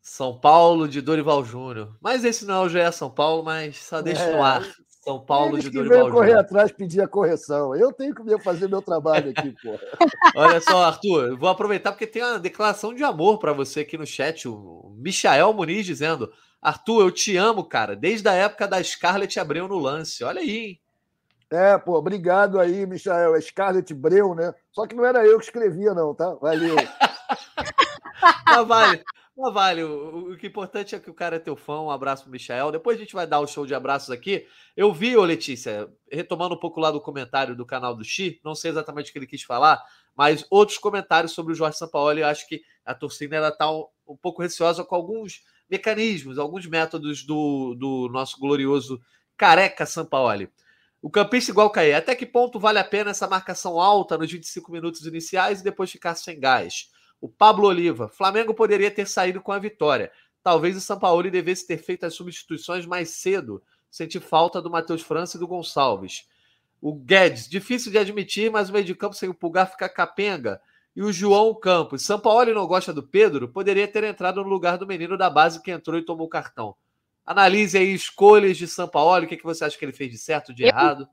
[0.00, 1.94] São Paulo de Dorival Júnior.
[2.00, 4.34] Mas esse não é o GE São Paulo, mas só deixa é.
[4.34, 4.64] no ar.
[5.04, 6.14] São Paulo Eles de Dorival Júnior.
[6.14, 7.74] correr atrás pedir a correção.
[7.74, 9.80] Eu tenho que fazer meu trabalho aqui, porra.
[10.36, 14.06] Olha só, Arthur, vou aproveitar porque tem uma declaração de amor para você aqui no
[14.06, 14.48] chat.
[14.48, 19.68] O Michael Muniz dizendo: Arthur, eu te amo, cara, desde a época da Scarlett Abreu
[19.68, 20.24] no lance.
[20.24, 20.80] Olha aí, hein?
[21.50, 23.34] É, pô, obrigado aí, Michael.
[23.34, 24.52] É Scarlett Breu, né?
[24.70, 26.34] Só que não era eu que escrevia, não, tá?
[26.34, 26.76] Valeu.
[28.44, 29.04] Mas vale.
[29.36, 31.80] Mas vale, o, o, que é importante é que o cara é teu fã.
[31.80, 32.72] Um abraço pro Michael.
[32.72, 34.46] Depois a gente vai dar o show de abraços aqui.
[34.76, 38.54] Eu vi, ô Letícia, retomando um pouco lá do comentário do canal do Xi, não
[38.54, 39.80] sei exatamente o que ele quis falar,
[40.16, 42.20] mas outros comentários sobre o Jorge Sampaoli.
[42.20, 46.66] Eu acho que a torcida ela tá um, um pouco receosa com alguns mecanismos, alguns
[46.66, 49.00] métodos do, do nosso glorioso
[49.36, 50.50] careca Sampaoli.
[51.00, 51.94] O campista igual cair.
[51.94, 55.90] Até que ponto vale a pena essa marcação alta nos 25 minutos iniciais e depois
[55.90, 56.90] ficar sem gás?
[57.20, 58.08] O Pablo Oliva.
[58.08, 60.10] Flamengo poderia ter saído com a vitória.
[60.42, 63.62] Talvez o Sampaoli devesse ter feito as substituições mais cedo.
[63.90, 66.26] Senti falta do Matheus França e do Gonçalves.
[66.80, 70.60] O Guedes, difícil de admitir, mas o meio de campo sem o Pulgar fica capenga.
[70.98, 72.02] E o João Campos.
[72.02, 73.48] Sampaoli não gosta do Pedro?
[73.48, 76.74] Poderia ter entrado no lugar do menino da base que entrou e tomou o cartão.
[77.24, 79.24] Analise aí escolhas de Sampaoli.
[79.24, 81.08] O que, é que você acha que ele fez de certo, de errado?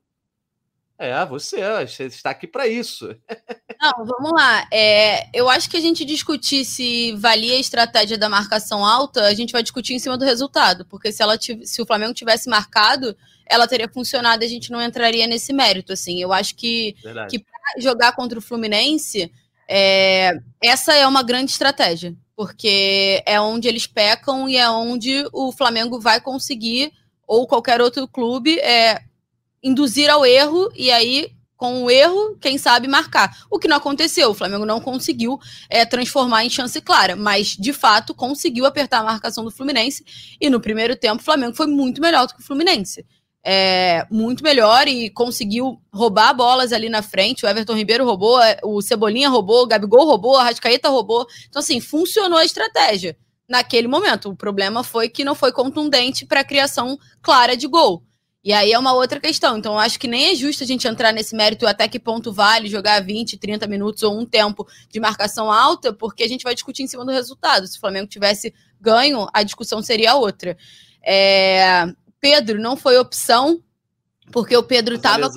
[0.97, 3.15] É, você, você está aqui para isso.
[3.79, 4.67] Não, vamos lá.
[4.73, 9.35] É, eu acho que a gente discutir se valia a estratégia da marcação alta, a
[9.35, 13.15] gente vai discutir em cima do resultado, porque se, ela se o Flamengo tivesse marcado,
[13.45, 15.93] ela teria funcionado e a gente não entraria nesse mérito.
[15.93, 16.95] Assim, eu acho que,
[17.29, 19.31] que para jogar contra o Fluminense,
[19.67, 25.51] é, essa é uma grande estratégia, porque é onde eles pecam e é onde o
[25.51, 26.91] Flamengo vai conseguir
[27.27, 29.01] ou qualquer outro clube é,
[29.63, 33.45] induzir ao erro e aí com o erro, quem sabe marcar.
[33.49, 37.71] O que não aconteceu, o Flamengo não conseguiu é, transformar em chance clara, mas de
[37.71, 40.03] fato conseguiu apertar a marcação do Fluminense
[40.39, 43.05] e no primeiro tempo o Flamengo foi muito melhor do que o Fluminense.
[43.47, 47.45] É, muito melhor e conseguiu roubar bolas ali na frente.
[47.45, 51.27] O Everton Ribeiro roubou, é, o Cebolinha roubou, o Gabigol roubou, a Rascaeta roubou.
[51.47, 53.15] Então, assim, funcionou a estratégia
[53.47, 54.29] naquele momento.
[54.29, 58.03] O problema foi que não foi contundente para a criação clara de gol.
[58.43, 59.57] E aí é uma outra questão.
[59.57, 62.67] Então, acho que nem é justo a gente entrar nesse mérito até que ponto vale
[62.67, 66.83] jogar 20, 30 minutos ou um tempo de marcação alta, porque a gente vai discutir
[66.83, 67.65] em cima do resultado.
[67.65, 70.55] Se o Flamengo tivesse ganho, a discussão seria outra.
[71.03, 71.87] É...
[72.25, 73.61] Pedro não foi opção,
[74.31, 75.29] porque o Pedro estava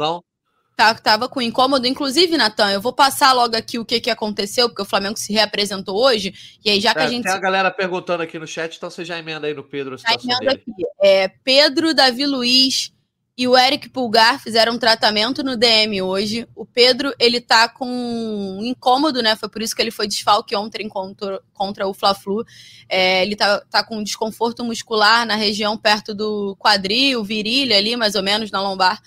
[0.75, 1.87] tá, tava com incômodo.
[1.87, 5.31] Inclusive, Natan, eu vou passar logo aqui o que, que aconteceu, porque o Flamengo se
[5.31, 6.33] reapresentou hoje.
[6.65, 7.25] E aí, já que é, a gente.
[7.25, 9.99] Tem a galera perguntando aqui no chat, então você já emenda aí no Pedro a
[9.99, 10.51] já dele.
[10.51, 10.73] Aqui.
[11.03, 12.91] É, Pedro, Davi Luiz,
[13.39, 16.45] e o Eric Pulgar fizeram um tratamento no DM hoje.
[16.57, 19.37] O Pedro, ele tá com um incômodo, né?
[19.37, 22.45] Foi por isso que ele foi desfalque ontem contra, contra o Fla-Flu.
[22.89, 28.17] É, ele tá, tá com desconforto muscular na região perto do quadril, virilha ali, mais
[28.17, 29.01] ou menos, na lombar.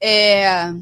[0.00, 0.72] É,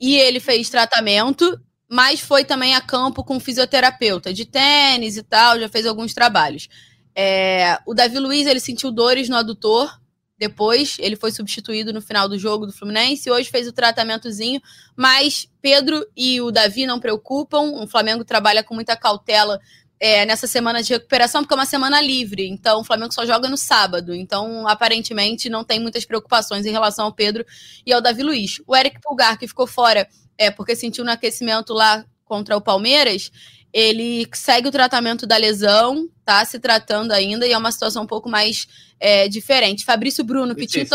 [0.00, 5.60] e ele fez tratamento, mas foi também a campo com fisioterapeuta de tênis e tal,
[5.60, 6.70] já fez alguns trabalhos.
[7.14, 9.99] É, o Davi Luiz, ele sentiu dores no adutor,
[10.40, 13.30] depois, ele foi substituído no final do jogo do Fluminense.
[13.30, 14.58] Hoje fez o tratamentozinho.
[14.96, 17.82] Mas Pedro e o Davi não preocupam.
[17.82, 19.60] O Flamengo trabalha com muita cautela
[20.00, 22.48] é, nessa semana de recuperação, porque é uma semana livre.
[22.48, 24.14] Então, o Flamengo só joga no sábado.
[24.14, 27.44] Então, aparentemente, não tem muitas preocupações em relação ao Pedro
[27.84, 28.62] e ao Davi Luiz.
[28.66, 33.30] O Eric Pulgar, que ficou fora é, porque sentiu no aquecimento lá contra o Palmeiras,
[33.72, 38.06] ele segue o tratamento da lesão, tá se tratando ainda, e é uma situação um
[38.06, 38.66] pouco mais
[38.98, 39.84] é, diferente.
[39.84, 40.86] Fabrício Bruno, que tinha.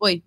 [0.00, 0.22] Oi.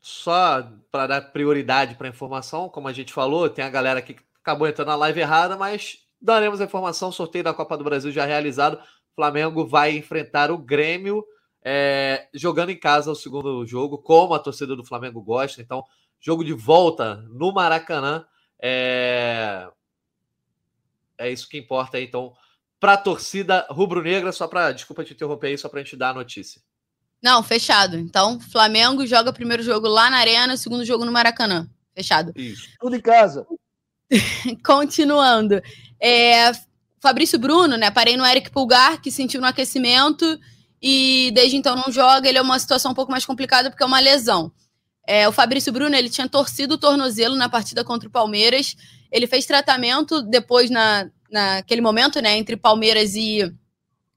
[0.00, 4.16] só para dar prioridade para a informação, como a gente falou, tem a galera que
[4.42, 7.12] acabou entrando na live errada, mas daremos a informação.
[7.12, 8.80] Sorteio da Copa do Brasil já realizado.
[9.14, 11.24] Flamengo vai enfrentar o Grêmio
[11.62, 15.60] é, jogando em casa o segundo jogo, como a torcida do Flamengo gosta.
[15.60, 15.84] Então,
[16.18, 18.24] jogo de volta no Maracanã.
[18.62, 19.68] É,
[21.20, 22.32] é isso que importa aí, então,
[22.80, 24.32] para a torcida rubro-negra.
[24.32, 26.60] Só para, desculpa te interromper aí, só para a gente dar a notícia.
[27.22, 27.98] Não, fechado.
[27.98, 31.68] Então, Flamengo joga primeiro jogo lá na Arena, segundo jogo no Maracanã.
[31.94, 32.32] Fechado.
[32.34, 32.68] Isso.
[32.80, 33.46] Tudo em casa.
[34.64, 35.60] Continuando.
[36.00, 36.52] É,
[36.98, 37.90] Fabrício Bruno, né?
[37.90, 40.40] Parei no Eric Pulgar, que sentiu no aquecimento
[40.80, 42.26] e desde então não joga.
[42.26, 44.50] Ele é uma situação um pouco mais complicada porque é uma lesão.
[45.06, 48.76] É, o Fabrício Bruno ele tinha torcido o tornozelo na partida contra o Palmeiras.
[49.10, 53.52] Ele fez tratamento depois na, naquele momento, né, entre Palmeiras e,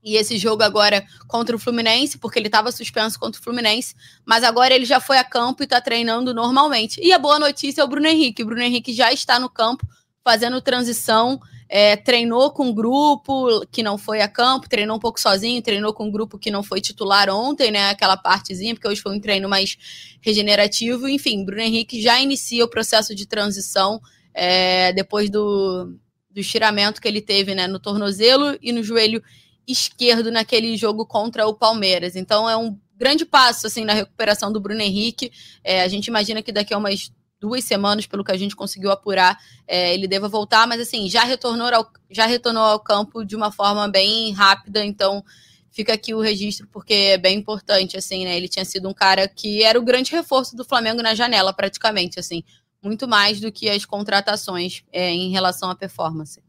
[0.03, 4.43] e esse jogo agora contra o Fluminense, porque ele estava suspenso contra o Fluminense, mas
[4.43, 6.99] agora ele já foi a campo e está treinando normalmente.
[7.01, 8.43] E a boa notícia é o Bruno Henrique.
[8.43, 9.85] O Bruno Henrique já está no campo
[10.23, 11.39] fazendo transição
[11.75, 15.91] é, treinou com um grupo que não foi a campo, treinou um pouco sozinho, treinou
[15.91, 17.89] com um grupo que não foi titular ontem, né?
[17.89, 19.75] Aquela partezinha, porque hoje foi um treino mais
[20.21, 21.07] regenerativo.
[21.07, 23.99] Enfim, Bruno Henrique já inicia o processo de transição
[24.33, 25.97] é, depois do,
[26.29, 29.21] do estiramento que ele teve né, no tornozelo e no joelho
[29.67, 32.15] esquerdo naquele jogo contra o Palmeiras.
[32.15, 35.31] Então é um grande passo assim na recuperação do Bruno Henrique.
[35.63, 38.89] É, a gente imagina que daqui a umas duas semanas, pelo que a gente conseguiu
[38.89, 43.35] apurar, é, ele deva voltar, mas assim, já retornou, ao, já retornou ao campo de
[43.35, 45.21] uma forma bem rápida, então
[45.69, 48.37] fica aqui o registro, porque é bem importante, assim, né?
[48.37, 52.17] Ele tinha sido um cara que era o grande reforço do Flamengo na janela, praticamente,
[52.17, 52.43] assim,
[52.83, 56.43] muito mais do que as contratações é, em relação à performance.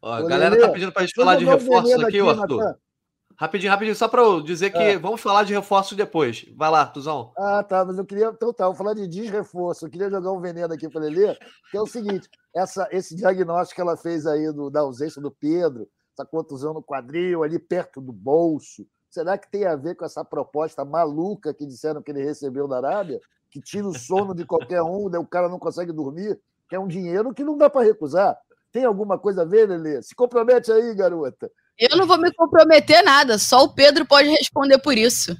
[0.00, 2.78] Ó, a galera tá pedindo pra gente falar de reforços aqui, aqui Arthur.
[3.36, 4.98] Rapidinho, rapidinho, só para eu dizer que é.
[4.98, 6.44] vamos falar de reforço depois.
[6.56, 7.32] Vai lá, Tuzão.
[7.36, 8.32] Ah, tá, mas eu queria.
[8.34, 9.86] Então tá, vou falar de desreforço.
[9.86, 11.36] Eu queria jogar um veneno aqui para Lelê,
[11.70, 15.30] que é o seguinte: essa, esse diagnóstico que ela fez aí do, da ausência do
[15.30, 18.84] Pedro, essa contusão no quadril, ali perto do bolso.
[19.08, 22.78] Será que tem a ver com essa proposta maluca que disseram que ele recebeu da
[22.78, 23.20] Arábia?
[23.50, 26.38] Que tira o sono de qualquer um, o cara não consegue dormir,
[26.68, 28.36] que é um dinheiro que não dá para recusar.
[28.70, 30.02] Tem alguma coisa a ver, Lelê?
[30.02, 31.50] Se compromete aí, garota.
[31.78, 35.36] Eu não vou me comprometer nada, só o Pedro pode responder por isso.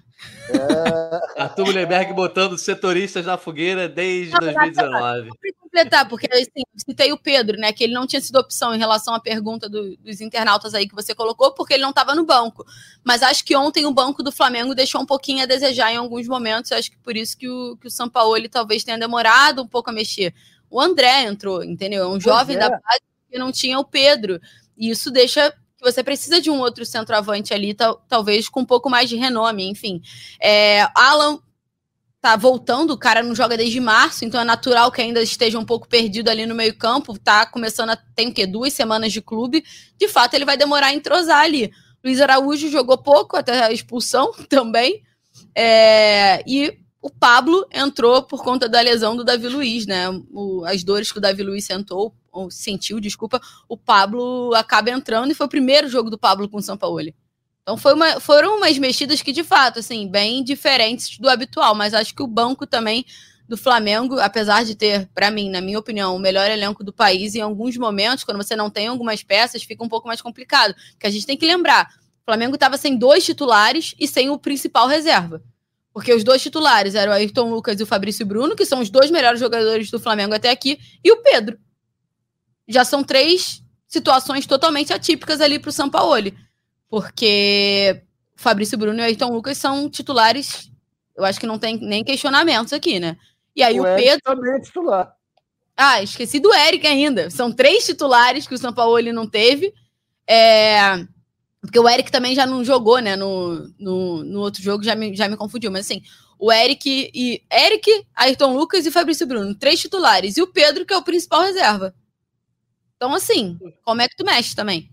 [0.51, 1.43] É...
[1.43, 5.29] Arthur Mullenberg botando setoristas na fogueira desde não, 2019.
[5.29, 7.73] Vou completar, porque assim, citei o Pedro, né?
[7.73, 10.95] Que ele não tinha sido opção em relação à pergunta do, dos internautas aí que
[10.95, 12.64] você colocou, porque ele não estava no banco.
[13.05, 16.27] Mas acho que ontem o banco do Flamengo deixou um pouquinho a desejar em alguns
[16.27, 16.73] momentos.
[16.73, 19.69] Acho que por isso que o, que o São Paulo ele talvez tenha demorado um
[19.69, 20.35] pouco a mexer.
[20.71, 22.05] O André entrou, entendeu?
[22.05, 22.59] É um jovem é.
[22.59, 23.01] da base
[23.31, 24.41] que não tinha o Pedro.
[24.77, 28.66] E isso deixa que você precisa de um outro centroavante ali, tal, talvez com um
[28.66, 30.03] pouco mais de renome, enfim.
[30.43, 31.39] É, Alan
[32.20, 35.64] tá voltando, o cara não joga desde março, então é natural que ainda esteja um
[35.64, 38.45] pouco perdido ali no meio-campo, tá começando a tem o quê?
[38.45, 39.64] Duas semanas de clube.
[39.97, 41.70] De fato, ele vai demorar a entrosar ali.
[42.05, 45.03] Luiz Araújo jogou pouco, até a expulsão também.
[45.55, 50.09] É, e o Pablo entrou por conta da lesão do Davi Luiz, né?
[50.32, 55.30] O, as dores que o Davi Luiz sentou, ou sentiu, desculpa, o Pablo acaba entrando
[55.30, 57.01] e foi o primeiro jogo do Pablo com o São Paulo.
[57.62, 61.94] Então foi uma, foram umas mexidas que, de fato, assim, bem diferentes do habitual, mas
[61.94, 63.05] acho que o banco também
[63.49, 67.34] do Flamengo, apesar de ter, para mim, na minha opinião, o melhor elenco do país,
[67.34, 70.74] em alguns momentos, quando você não tem algumas peças, fica um pouco mais complicado.
[70.92, 71.88] Porque a gente tem que lembrar:
[72.22, 75.42] o Flamengo estava sem dois titulares e sem o principal reserva.
[75.99, 78.88] Porque os dois titulares eram o Ayrton Lucas e o Fabrício Bruno, que são os
[78.88, 81.59] dois melhores jogadores do Flamengo até aqui, e o Pedro.
[82.68, 86.38] Já são três situações totalmente atípicas ali para o Sampaoli.
[86.88, 88.01] Porque
[88.38, 90.70] o Fabrício Bruno e o Ayrton Lucas são titulares,
[91.16, 93.16] eu acho que não tem nem questionamentos aqui, né?
[93.57, 94.20] E aí o, o Pedro.
[94.22, 95.12] também é titular.
[95.76, 97.28] Ah, esqueci do Eric ainda.
[97.28, 99.74] São três titulares que o Sampaoli não teve.
[100.28, 100.78] É...
[101.69, 103.14] Porque o Eric também já não jogou, né?
[103.14, 105.71] No, no, no, outro jogo já me, já me confundiu.
[105.71, 106.03] Mas assim,
[106.39, 107.43] o Eric e.
[107.53, 110.39] Eric, Ayrton Lucas e Fabrício Bruno, três titulares.
[110.39, 111.95] E o Pedro, que é o principal reserva.
[112.97, 114.91] Então, assim, como é que tu mexe também?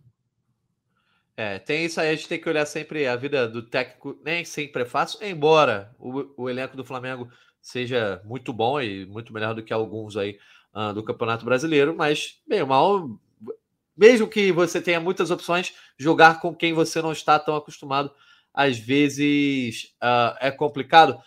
[1.37, 4.43] É, tem isso aí, a gente tem que olhar sempre a vida do técnico, nem
[4.43, 7.29] sempre é fácil, embora o, o elenco do Flamengo
[7.61, 10.37] seja muito bom e muito melhor do que alguns aí
[10.73, 13.17] uh, do Campeonato Brasileiro, mas, bem mal,
[13.95, 18.11] mesmo que você tenha muitas opções, jogar com quem você não está tão acostumado,
[18.53, 21.19] às vezes uh, é complicado.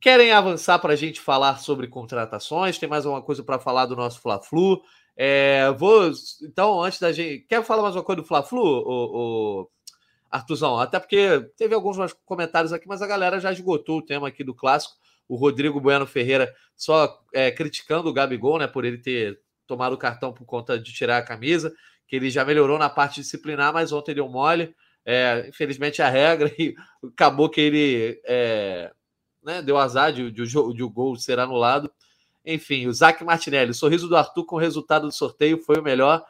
[0.00, 2.78] Querem avançar para a gente falar sobre contratações?
[2.78, 4.82] Tem mais alguma coisa para falar do nosso Fla-Flu?
[5.16, 6.10] É, vou,
[6.42, 7.44] então, antes da gente.
[7.46, 9.70] Quer falar mais uma coisa do Fla-Flu, o, o
[10.30, 10.78] Artuzão?
[10.78, 14.54] Até porque teve alguns comentários aqui, mas a galera já esgotou o tema aqui do
[14.54, 14.96] clássico.
[15.28, 19.98] o Rodrigo Bueno Ferreira só é, criticando o Gabigol, né, por ele ter tomado o
[19.98, 21.72] cartão por conta de tirar a camisa,
[22.12, 24.76] que ele já melhorou na parte disciplinar, mas ontem deu mole.
[25.02, 28.92] É, infelizmente a regra e acabou que ele é,
[29.42, 31.90] né, deu azar de, de, de, o gol ser anulado.
[32.44, 35.82] Enfim, o Zac Martinelli, o sorriso do Arthur com o resultado do sorteio foi o
[35.82, 36.22] melhor.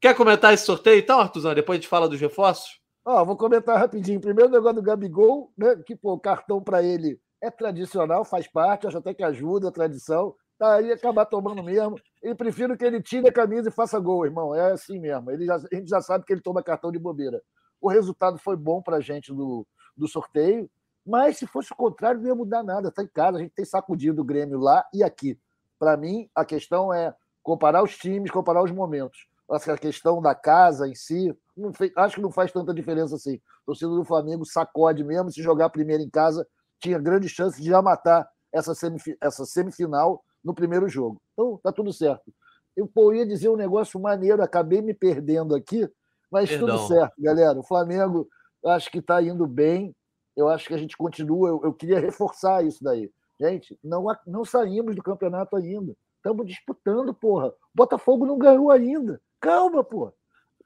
[0.00, 1.54] Quer comentar esse sorteio então, Arthurzão?
[1.54, 2.80] Depois a gente fala dos reforços?
[3.04, 4.20] Ó, vou comentar rapidinho.
[4.20, 5.76] Primeiro negócio do Gabigol, né?
[5.86, 9.72] Que pô, o cartão para ele é tradicional, faz parte, acho até que ajuda a
[9.72, 10.34] tradição.
[10.60, 11.98] Tá acabar tomando mesmo.
[12.22, 14.54] E prefiro que ele tire a camisa e faça gol, irmão.
[14.54, 15.30] É assim mesmo.
[15.30, 17.40] Ele já, a gente já sabe que ele toma cartão de bobeira.
[17.80, 20.70] O resultado foi bom para a gente do, do sorteio,
[21.06, 22.88] mas se fosse o contrário, não ia mudar nada.
[22.88, 25.40] Está em casa, a gente tem sacudido o Grêmio lá e aqui.
[25.78, 29.26] Para mim, a questão é comparar os times, comparar os momentos.
[29.48, 31.34] A questão da casa em si,
[31.74, 33.36] fez, acho que não faz tanta diferença assim.
[33.62, 36.46] O torcedor do Flamengo sacode mesmo, se jogar primeiro em casa,
[36.78, 41.20] tinha grande chance de já matar essa, semif essa semifinal no primeiro jogo.
[41.32, 42.32] Então, tá tudo certo.
[42.76, 45.88] Eu pô, ia dizer um negócio maneiro, acabei me perdendo aqui,
[46.30, 46.76] mas Perdão.
[46.76, 47.58] tudo certo, galera.
[47.58, 48.28] O Flamengo
[48.64, 49.94] acho que está indo bem.
[50.36, 51.48] Eu acho que a gente continua.
[51.48, 53.10] Eu, eu queria reforçar isso daí.
[53.38, 55.96] Gente, não, não saímos do campeonato ainda.
[56.16, 57.48] Estamos disputando, porra.
[57.48, 59.20] O Botafogo não ganhou ainda.
[59.40, 60.12] Calma, porra.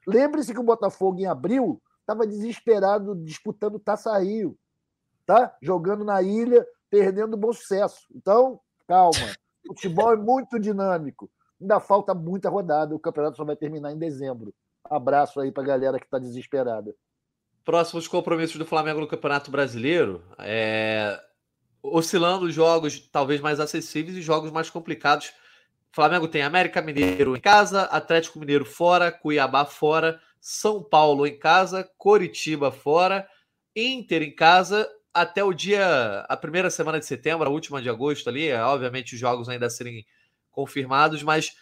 [0.05, 4.57] Lembre-se que o Botafogo, em abril, estava desesperado disputando Taça Rio.
[5.25, 5.55] Tá?
[5.61, 8.05] Jogando na ilha, perdendo bom sucesso.
[8.13, 9.35] Então, calma.
[9.67, 11.29] Futebol é muito dinâmico.
[11.59, 12.95] Ainda falta muita rodada.
[12.95, 14.53] O campeonato só vai terminar em dezembro.
[14.83, 16.95] Abraço aí para a galera que está desesperada.
[17.63, 20.21] Próximos compromissos do Flamengo no Campeonato Brasileiro.
[20.39, 21.19] É
[21.91, 25.31] oscilando jogos talvez mais acessíveis e jogos mais complicados.
[25.91, 31.89] Flamengo tem América Mineiro em casa, Atlético Mineiro fora, Cuiabá fora, São Paulo em casa,
[31.97, 33.27] Coritiba fora,
[33.75, 38.27] Inter em casa até o dia, a primeira semana de setembro, a última de agosto
[38.27, 40.05] ali, é, obviamente os jogos ainda serem
[40.51, 41.55] confirmados, mas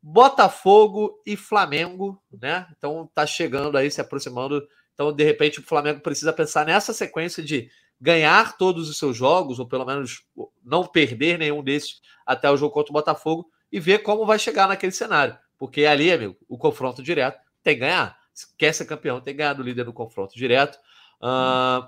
[0.00, 2.68] Botafogo e Flamengo, né?
[2.78, 4.64] Então tá chegando aí, se aproximando.
[4.94, 7.68] Então, de repente, o Flamengo precisa pensar nessa sequência de
[8.00, 10.22] ganhar todos os seus jogos, ou pelo menos
[10.64, 14.68] não perder nenhum desses até o jogo contra o Botafogo, e ver como vai chegar
[14.68, 15.36] naquele cenário.
[15.58, 18.16] Porque ali, amigo, o confronto direto tem que ganhar.
[18.32, 20.78] Se quer ser campeão, tem que ganhar do líder no confronto direto.
[21.20, 21.86] Uh,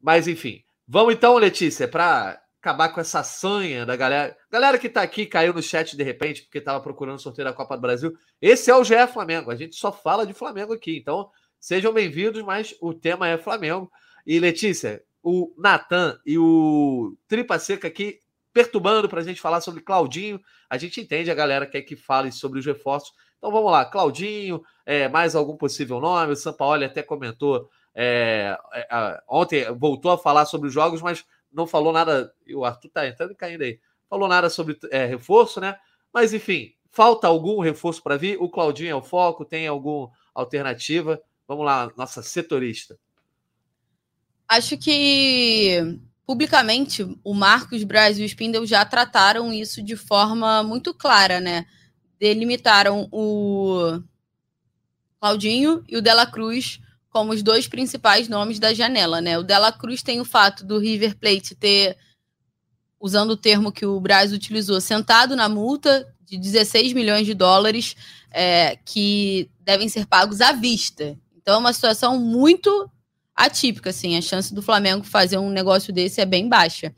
[0.00, 0.62] mas, enfim.
[0.86, 4.36] Vamos então, Letícia, para acabar com essa sanha da galera.
[4.50, 7.76] Galera que está aqui, caiu no chat de repente, porque estava procurando sorteio da Copa
[7.76, 8.16] do Brasil.
[8.40, 9.50] Esse é o GE Flamengo.
[9.50, 10.96] A gente só fala de Flamengo aqui.
[10.96, 11.30] Então,
[11.60, 13.90] sejam bem-vindos, mas o tema é Flamengo.
[14.26, 18.18] E, Letícia, o Natan e o Tripa Seca aqui
[18.52, 20.40] perturbando para a gente falar sobre Claudinho.
[20.68, 23.12] A gente entende, a galera quer que fale sobre os reforços.
[23.38, 26.32] Então vamos lá, Claudinho, é, mais algum possível nome.
[26.32, 31.66] O Sampaoli até comentou é, é, ontem, voltou a falar sobre os jogos, mas não
[31.66, 32.32] falou nada.
[32.54, 33.80] O Arthur está entrando e caindo aí.
[34.08, 35.76] Falou nada sobre é, reforço, né?
[36.12, 38.36] Mas enfim, falta algum reforço para vir?
[38.40, 39.44] O Claudinho é o foco?
[39.44, 41.20] Tem alguma alternativa?
[41.46, 42.98] Vamos lá, nossa setorista.
[44.46, 50.94] Acho que publicamente o Marcos Brasil e o Spindle já trataram isso de forma muito
[50.94, 51.66] clara, né?
[52.18, 54.00] Delimitaram o
[55.20, 56.80] Claudinho e o Dela Cruz
[57.18, 59.36] como os dois principais nomes da janela, né?
[59.36, 61.96] O Dela Cruz tem o fato do River Plate ter,
[63.00, 67.96] usando o termo que o Brasil utilizou, sentado na multa de 16 milhões de dólares
[68.30, 71.18] é, que devem ser pagos à vista.
[71.36, 72.88] Então é uma situação muito
[73.34, 74.16] atípica, assim.
[74.16, 76.94] A chance do Flamengo fazer um negócio desse é bem baixa.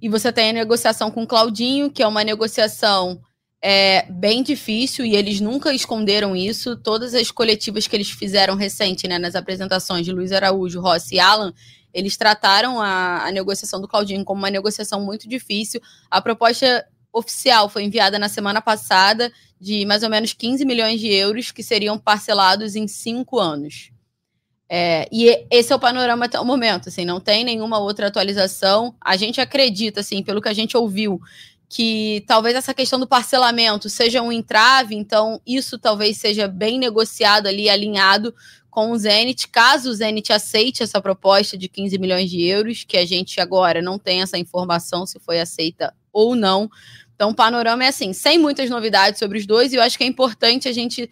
[0.00, 3.20] E você tem a negociação com o Claudinho, que é uma negociação
[3.60, 6.76] é, bem difícil, e eles nunca esconderam isso.
[6.76, 11.20] Todas as coletivas que eles fizeram recente, né, nas apresentações de Luiz Araújo, Rossi e
[11.20, 11.52] Alan,
[11.92, 15.80] eles trataram a, a negociação do Claudinho como uma negociação muito difícil.
[16.10, 21.08] A proposta oficial foi enviada na semana passada de mais ou menos 15 milhões de
[21.08, 23.90] euros, que seriam parcelados em cinco anos.
[24.70, 28.94] É, e esse é o panorama até o momento, assim, não tem nenhuma outra atualização.
[29.00, 31.20] A gente acredita, assim, pelo que a gente ouviu,
[31.68, 37.46] que talvez essa questão do parcelamento seja um entrave, então isso talvez seja bem negociado
[37.46, 38.34] ali, alinhado
[38.70, 42.96] com o Zenit, caso o Zenit aceite essa proposta de 15 milhões de euros, que
[42.96, 46.70] a gente agora não tem essa informação se foi aceita ou não.
[47.14, 50.04] Então o panorama é assim, sem muitas novidades sobre os dois, e eu acho que
[50.04, 51.10] é importante a gente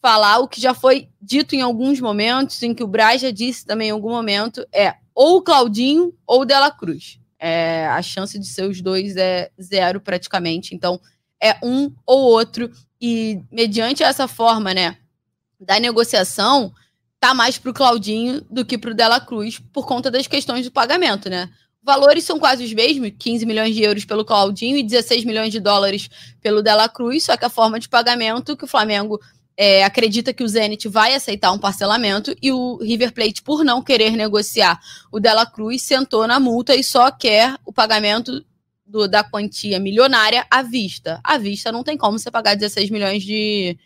[0.00, 3.66] falar o que já foi dito em alguns momentos, em que o Braz já disse
[3.66, 7.18] também em algum momento, é ou Claudinho ou Dela Cruz.
[7.38, 10.74] É, a chance de ser os dois é zero praticamente.
[10.74, 11.00] Então,
[11.40, 12.70] é um ou outro.
[13.00, 14.96] E mediante essa forma, né,
[15.60, 16.72] da negociação,
[17.20, 21.28] tá mais pro Claudinho do que pro Dela Cruz por conta das questões do pagamento,
[21.28, 21.50] né?
[21.82, 25.60] Valores são quase os mesmos, 15 milhões de euros pelo Claudinho e 16 milhões de
[25.60, 26.10] dólares
[26.40, 29.20] pelo Dela Cruz, só que a forma de pagamento que o Flamengo
[29.60, 33.82] é, acredita que o Zenit vai aceitar um parcelamento e o River Plate, por não
[33.82, 34.80] querer negociar
[35.10, 38.44] o Dela Cruz, sentou na multa e só quer o pagamento
[38.86, 41.20] do, da quantia milionária à vista.
[41.24, 43.76] À vista não tem como você pagar 16 milhões de,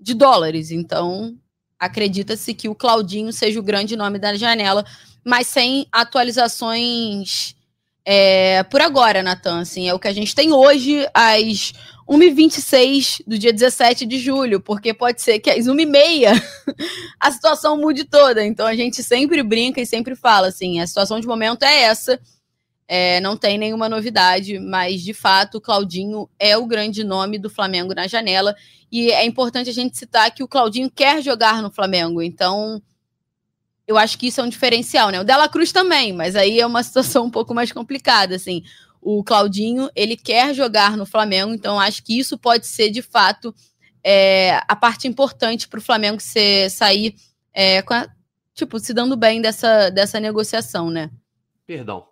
[0.00, 0.70] de dólares.
[0.70, 1.36] Então,
[1.78, 4.82] acredita-se que o Claudinho seja o grande nome da janela
[5.28, 7.54] mas sem atualizações
[8.02, 9.60] é, por agora, Natan.
[9.60, 11.74] Assim, é o que a gente tem hoje, às
[12.08, 16.42] 1h26 do dia 17 de julho, porque pode ser que às 1h30
[17.20, 18.44] a situação mude toda.
[18.44, 22.18] Então a gente sempre brinca e sempre fala assim: a situação de momento é essa.
[22.90, 27.50] É, não tem nenhuma novidade, mas de fato o Claudinho é o grande nome do
[27.50, 28.56] Flamengo na janela.
[28.90, 32.22] E é importante a gente citar que o Claudinho quer jogar no Flamengo.
[32.22, 32.82] Então,
[33.86, 35.20] eu acho que isso é um diferencial, né?
[35.20, 38.62] O Dela Cruz também, mas aí é uma situação um pouco mais complicada, assim.
[39.10, 43.54] O Claudinho, ele quer jogar no Flamengo, então acho que isso pode ser, de fato,
[44.04, 47.14] é, a parte importante para o Flamengo ser, sair,
[47.54, 48.06] é, a,
[48.52, 51.10] tipo, se dando bem dessa, dessa negociação, né?
[51.66, 52.06] Perdão.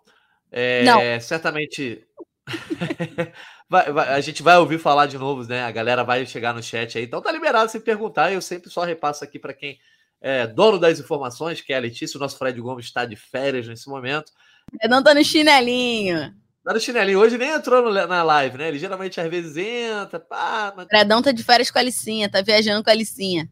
[0.51, 0.99] É, Não.
[1.21, 2.03] Certamente...
[3.69, 5.65] vai, vai, a gente vai ouvir falar de novo, né?
[5.65, 8.83] A galera vai chegar no chat aí, então tá liberado se perguntar, eu sempre só
[8.83, 9.77] repasso aqui para quem
[10.19, 12.17] é, dono das informações, que é a Letícia.
[12.17, 14.31] O nosso Fred Gomes está de férias nesse momento.
[14.89, 16.33] não tá no chinelinho.
[16.73, 17.19] No chinelinho.
[17.19, 18.67] Hoje nem entrou no, na live, né?
[18.67, 20.19] Ele geralmente às vezes entra.
[20.19, 20.87] Pá, mas...
[20.87, 23.49] Fredão tá de férias com a Licinha, tá viajando com a Licinha.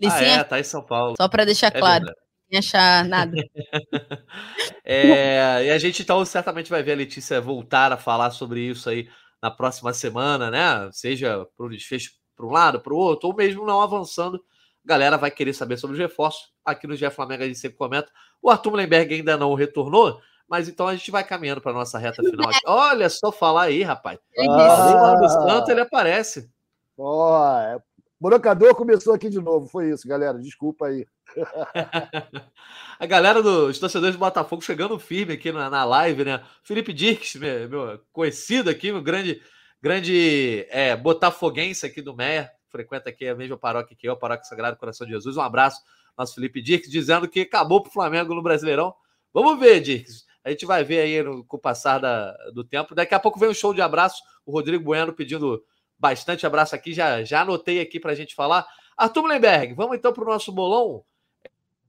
[0.00, 1.14] Licinha, ah, é, tá em São Paulo.
[1.16, 2.04] Só para deixar é claro.
[2.48, 3.32] Sem achar nada.
[4.84, 8.88] é, e a gente então certamente vai ver a Letícia voltar a falar sobre isso
[8.88, 9.08] aí
[9.42, 10.88] na próxima semana, né?
[10.92, 14.40] Seja para o desfecho para um lado, para o outro, ou mesmo não avançando
[14.84, 16.52] galera vai querer saber sobre os reforços.
[16.64, 18.10] Aqui no GE Flamengo a gente sempre comenta.
[18.42, 20.20] O Arthur Mullenberg ainda não retornou,
[20.54, 22.48] mas então a gente vai caminhando para nossa reta final.
[22.48, 22.60] Aqui.
[22.64, 24.20] Olha só falar aí, rapaz.
[24.38, 26.48] Ah, do Santo ele aparece.
[26.96, 27.76] Ó, é...
[28.20, 29.66] Brocador começou aqui de novo.
[29.66, 30.38] Foi isso, galera.
[30.38, 31.04] Desculpa aí.
[33.00, 36.40] a galera dos torcedores do Botafogo chegando firme aqui na, na live, né?
[36.62, 39.42] Felipe Dirks, meu, meu conhecido aqui, meu grande,
[39.82, 44.44] grande é, botafoguense aqui do Meia frequenta aqui a mesma paróquia que eu, a Paróquia
[44.44, 45.36] Sagrado Coração de Jesus.
[45.36, 45.82] Um abraço,
[46.16, 48.94] nosso Felipe Dirks, dizendo que acabou para o Flamengo no Brasileirão.
[49.32, 50.24] Vamos ver, Dirks.
[50.44, 52.94] A gente vai ver aí no, com o passar da, do tempo.
[52.94, 54.22] Daqui a pouco vem um show de abraço.
[54.44, 55.64] O Rodrigo Bueno pedindo
[55.98, 56.92] bastante abraço aqui.
[56.92, 58.66] Já, já anotei aqui para a gente falar.
[58.96, 61.02] Arthur Lemberg, vamos então para o nosso bolão.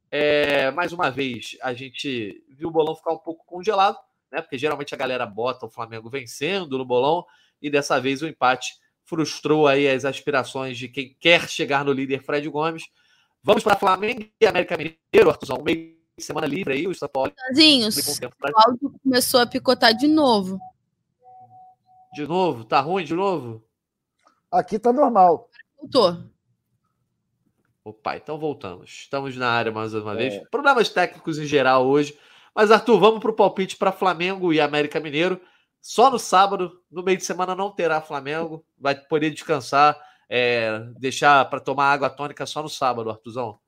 [0.10, 3.97] É, mais uma vez, a gente viu o bolão ficar um pouco congelado,
[4.32, 4.41] né?
[4.41, 7.26] Porque geralmente a galera bota o Flamengo vencendo no bolão
[7.62, 12.24] e dessa vez o empate frustrou aí as aspirações de quem quer chegar no líder
[12.24, 12.86] Fred Gomes.
[13.43, 15.62] Vamos para Flamengo e América Mineiro, Artuzão.
[15.64, 17.34] Meio semana livre aí, o São Paulo.
[18.53, 20.59] o áudio começou a picotar de novo.
[22.13, 22.63] De novo?
[22.63, 23.61] Tá ruim de novo?
[24.49, 25.49] Aqui tá normal.
[25.78, 26.24] Voltou.
[27.84, 28.89] Opa, então voltamos.
[28.89, 30.16] Estamos na área mais uma é.
[30.16, 30.49] vez.
[30.49, 32.18] Problemas técnicos em geral hoje.
[32.53, 35.41] Mas, Arthur, vamos para o palpite para Flamengo e América Mineiro.
[35.82, 39.95] Só no sábado, no meio de semana não terá Flamengo, vai poder descansar,
[40.28, 43.59] é, deixar para tomar água tônica só no sábado, Artuzão.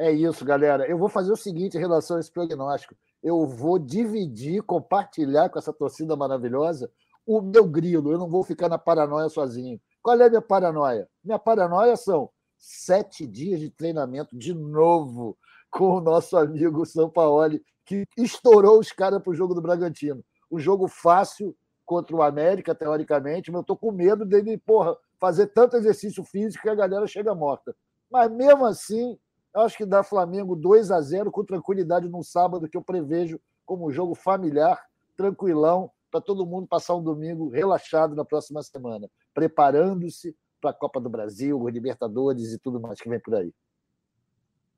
[0.00, 0.88] É isso, galera.
[0.88, 2.94] Eu vou fazer o seguinte em relação a esse prognóstico.
[3.22, 6.90] Eu vou dividir, compartilhar com essa torcida maravilhosa
[7.26, 8.10] o meu grilo.
[8.10, 9.78] Eu não vou ficar na paranoia sozinho.
[10.02, 11.06] Qual é a minha paranoia?
[11.22, 15.36] Minha paranoia são sete dias de treinamento de novo
[15.70, 20.58] com o nosso amigo Sampaoli, que estourou os caras para o jogo do Bragantino um
[20.58, 25.76] jogo fácil contra o América, teoricamente, mas eu estou com medo dele, porra, fazer tanto
[25.76, 27.74] exercício físico que a galera chega morta.
[28.10, 29.18] Mas mesmo assim,
[29.54, 33.40] eu acho que dá Flamengo 2 a 0 com tranquilidade no sábado, que eu prevejo
[33.66, 34.80] como um jogo familiar,
[35.16, 41.00] tranquilão, para todo mundo passar um domingo relaxado na próxima semana, preparando-se para a Copa
[41.00, 43.52] do Brasil, os Libertadores e tudo mais que vem por aí.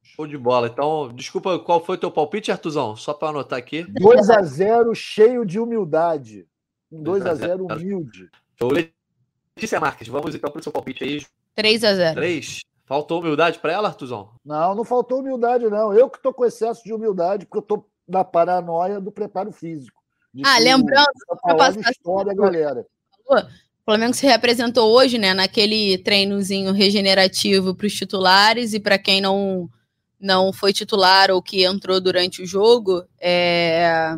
[0.02, 0.66] Show de bola.
[0.66, 2.96] Então, desculpa, qual foi o teu palpite, Artuzão?
[2.96, 3.84] Só para anotar aqui.
[3.84, 6.46] 2 a 0 cheio de humildade.
[6.90, 8.28] 2 a 0 humilde.
[8.58, 8.70] Show.
[8.72, 11.24] Letícia Marques, vamos então para o seu palpite aí.
[11.54, 12.60] 3 a 0 3.
[12.92, 14.28] Faltou humildade para ela, Artuzão?
[14.44, 15.94] Não, não faltou humildade, não.
[15.94, 19.98] Eu que estou com excesso de humildade, porque eu estou na paranoia do preparo físico.
[20.44, 21.08] Ah, lembrando,
[21.42, 22.86] para passar história, galera.
[23.30, 29.22] O Flamengo se representou hoje, né, naquele treinozinho regenerativo para os titulares e para quem
[29.22, 29.70] não
[30.20, 34.14] não foi titular ou que entrou durante o jogo, é,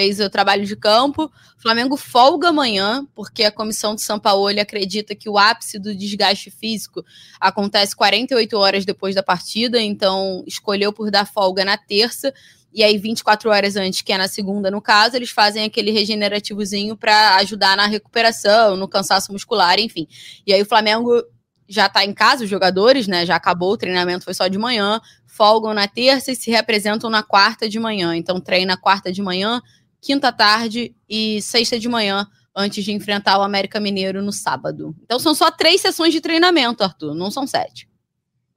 [0.00, 1.24] fez o trabalho de campo.
[1.24, 5.94] O Flamengo folga amanhã, porque a comissão de São Paulo acredita que o ápice do
[5.94, 7.04] desgaste físico
[7.38, 12.32] acontece 48 horas depois da partida, então escolheu por dar folga na terça.
[12.72, 16.96] E aí, 24 horas antes, que é na segunda, no caso, eles fazem aquele regenerativozinho
[16.96, 20.06] para ajudar na recuperação, no cansaço muscular, enfim.
[20.46, 21.22] E aí, o Flamengo
[21.68, 23.26] já está em casa, os jogadores, né?
[23.26, 27.22] Já acabou, o treinamento foi só de manhã, folgam na terça e se representam na
[27.22, 28.14] quarta de manhã.
[28.16, 29.62] Então, treina quarta de manhã,
[30.00, 34.94] quinta tarde e sexta de manhã, antes de enfrentar o América Mineiro no sábado.
[35.02, 37.88] Então, são só três sessões de treinamento, Arthur, não são sete.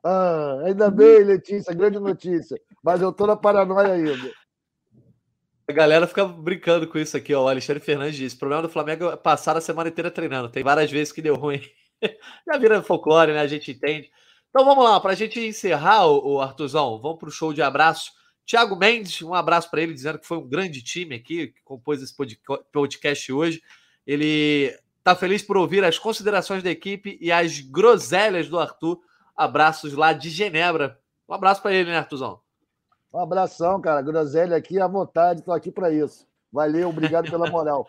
[0.04, 2.60] Ah, ainda bem, Letícia, grande notícia.
[2.84, 4.32] Mas eu tô na paranoia ainda.
[5.68, 7.46] A galera fica brincando com isso aqui, ó.
[7.46, 10.50] O Alexandre Fernandes disse: o problema do Flamengo é passar a semana inteira treinando.
[10.50, 11.62] Tem várias vezes que deu ruim.
[12.46, 13.40] Já vira folclore, né?
[13.40, 14.12] A gente entende.
[14.50, 18.12] Então vamos lá, para a gente encerrar, o, Artuzão, vamos para o show de abraço.
[18.46, 22.02] Tiago Mendes, um abraço para ele, dizendo que foi um grande time aqui, que compôs
[22.02, 22.14] esse
[22.72, 23.62] podcast hoje.
[24.06, 29.00] Ele está feliz por ouvir as considerações da equipe e as groselhas do Arthur
[29.36, 31.00] Abraços lá de Genebra.
[31.28, 32.40] Um abraço para ele, né, Artuzão?
[33.12, 34.02] Um abração, cara.
[34.02, 36.28] Groselha aqui à vontade, estou aqui para isso.
[36.52, 37.88] Valeu, obrigado pela moral.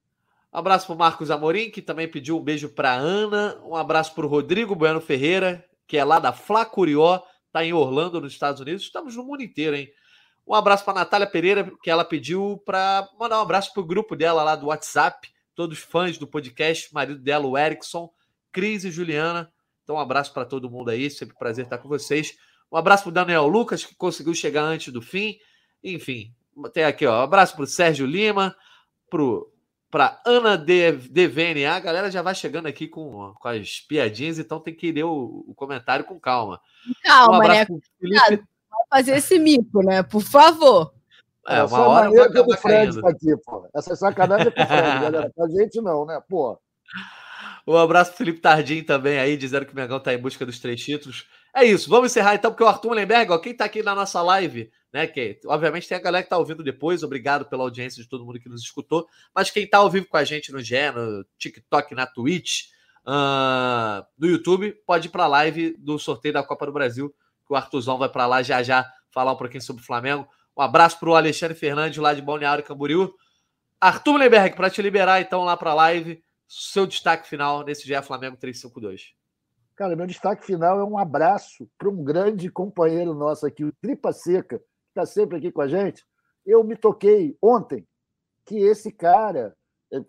[0.52, 3.60] um abraço para o Marcos Amorim, que também pediu um beijo para Ana.
[3.62, 7.20] Um abraço para o Rodrigo Bueno Ferreira, que é lá da Fla Curió,
[7.56, 8.82] está em Orlando, nos Estados Unidos.
[8.82, 9.90] Estamos no mundo inteiro, hein?
[10.46, 14.14] Um abraço para Natália Pereira, que ela pediu para mandar um abraço para o grupo
[14.14, 18.10] dela lá do WhatsApp, todos fãs do podcast, marido dela, o Erickson,
[18.52, 19.50] Cris e Juliana.
[19.82, 22.36] Então, um abraço para todo mundo aí, sempre prazer estar com vocês.
[22.70, 25.38] Um abraço para o Daniel Lucas, que conseguiu chegar antes do fim.
[25.82, 26.34] Enfim,
[26.74, 27.20] tem aqui, ó.
[27.20, 28.54] Um abraço para o Sérgio Lima,
[29.08, 29.22] para
[30.24, 31.74] Ana DVNA.
[31.74, 35.44] A galera já vai chegando aqui com, com as piadinhas, então tem que ler o,
[35.46, 36.60] o comentário com calma.
[37.02, 37.66] Calma, um né?
[37.66, 37.86] Felipe...
[38.00, 38.38] Vai
[38.90, 40.02] fazer esse mico, né?
[40.02, 40.92] Por favor.
[41.48, 43.06] É, uma hora vai acabar caindo.
[43.06, 43.68] Aqui, pô.
[43.74, 45.32] Essa sacanagem é com o Fred, galera.
[45.34, 46.20] Pra gente não, né?
[46.28, 46.58] Pô.
[47.66, 50.60] Um abraço pro Felipe Tardim também aí, dizendo que o Mengão tá em busca dos
[50.60, 51.26] três títulos.
[51.54, 54.22] É isso, vamos encerrar então, porque o Arthur Mullenberg, ó, quem tá aqui na nossa
[54.22, 58.08] live, né, que obviamente tem a galera que tá ouvindo depois, obrigado pela audiência de
[58.08, 60.90] todo mundo que nos escutou, mas quem tá ao vivo com a gente no GE,
[60.94, 62.62] no TikTok, na Twitch,
[63.06, 67.14] uh, no YouTube, pode ir pra live do sorteio da Copa do Brasil,
[67.46, 70.26] que o Arthurzão vai para lá já já falar um pouquinho sobre o Flamengo.
[70.56, 73.12] Um abraço pro Alexandre Fernandes lá de Balneário Camboriú.
[73.78, 78.00] Arthur Mullenberg, para te liberar então lá para a live, seu destaque final nesse dia
[78.00, 79.12] Flamengo 352.
[79.76, 84.10] Cara, meu destaque final é um abraço para um grande companheiro nosso aqui, o Tripa
[84.10, 84.58] Seca,
[84.96, 86.04] está sempre aqui com a gente.
[86.44, 87.86] Eu me toquei ontem
[88.46, 89.54] que esse cara,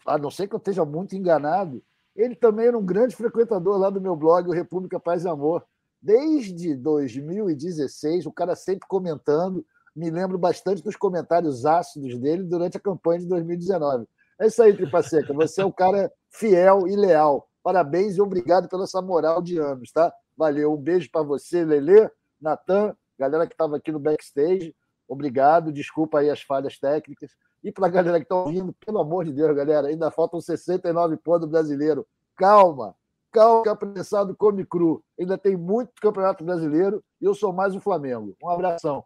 [0.05, 1.83] a não ser que eu esteja muito enganado,
[2.15, 5.65] ele também era um grande frequentador lá do meu blog, o República Paz e Amor.
[6.01, 9.65] Desde 2016, o cara sempre comentando.
[9.95, 14.07] Me lembro bastante dos comentários ácidos dele durante a campanha de 2019.
[14.39, 15.01] É isso aí, Tripa.
[15.01, 17.49] Você é um cara fiel e leal.
[17.63, 20.13] Parabéns e obrigado pela essa moral de anos, tá?
[20.37, 20.73] Valeu.
[20.73, 22.09] Um beijo para você, Lele,
[22.39, 24.75] Natan, galera que estava aqui no backstage.
[25.07, 25.71] Obrigado.
[25.71, 27.31] Desculpa aí as falhas técnicas.
[27.63, 31.17] E para a galera que está ouvindo, pelo amor de Deus, galera, ainda faltam 69
[31.17, 32.05] pontos brasileiro.
[32.35, 32.95] Calma,
[33.31, 35.03] calma, que apressado come cru.
[35.19, 38.35] Ainda tem muito campeonato brasileiro e eu sou mais o Flamengo.
[38.41, 39.03] Um abração.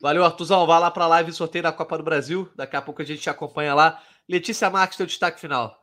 [0.00, 0.66] Valeu, Artuzão.
[0.66, 2.48] Vá lá para a live sorteio da Copa do Brasil.
[2.56, 4.02] Daqui a pouco a gente te acompanha lá.
[4.28, 5.81] Letícia Marques, teu destaque final.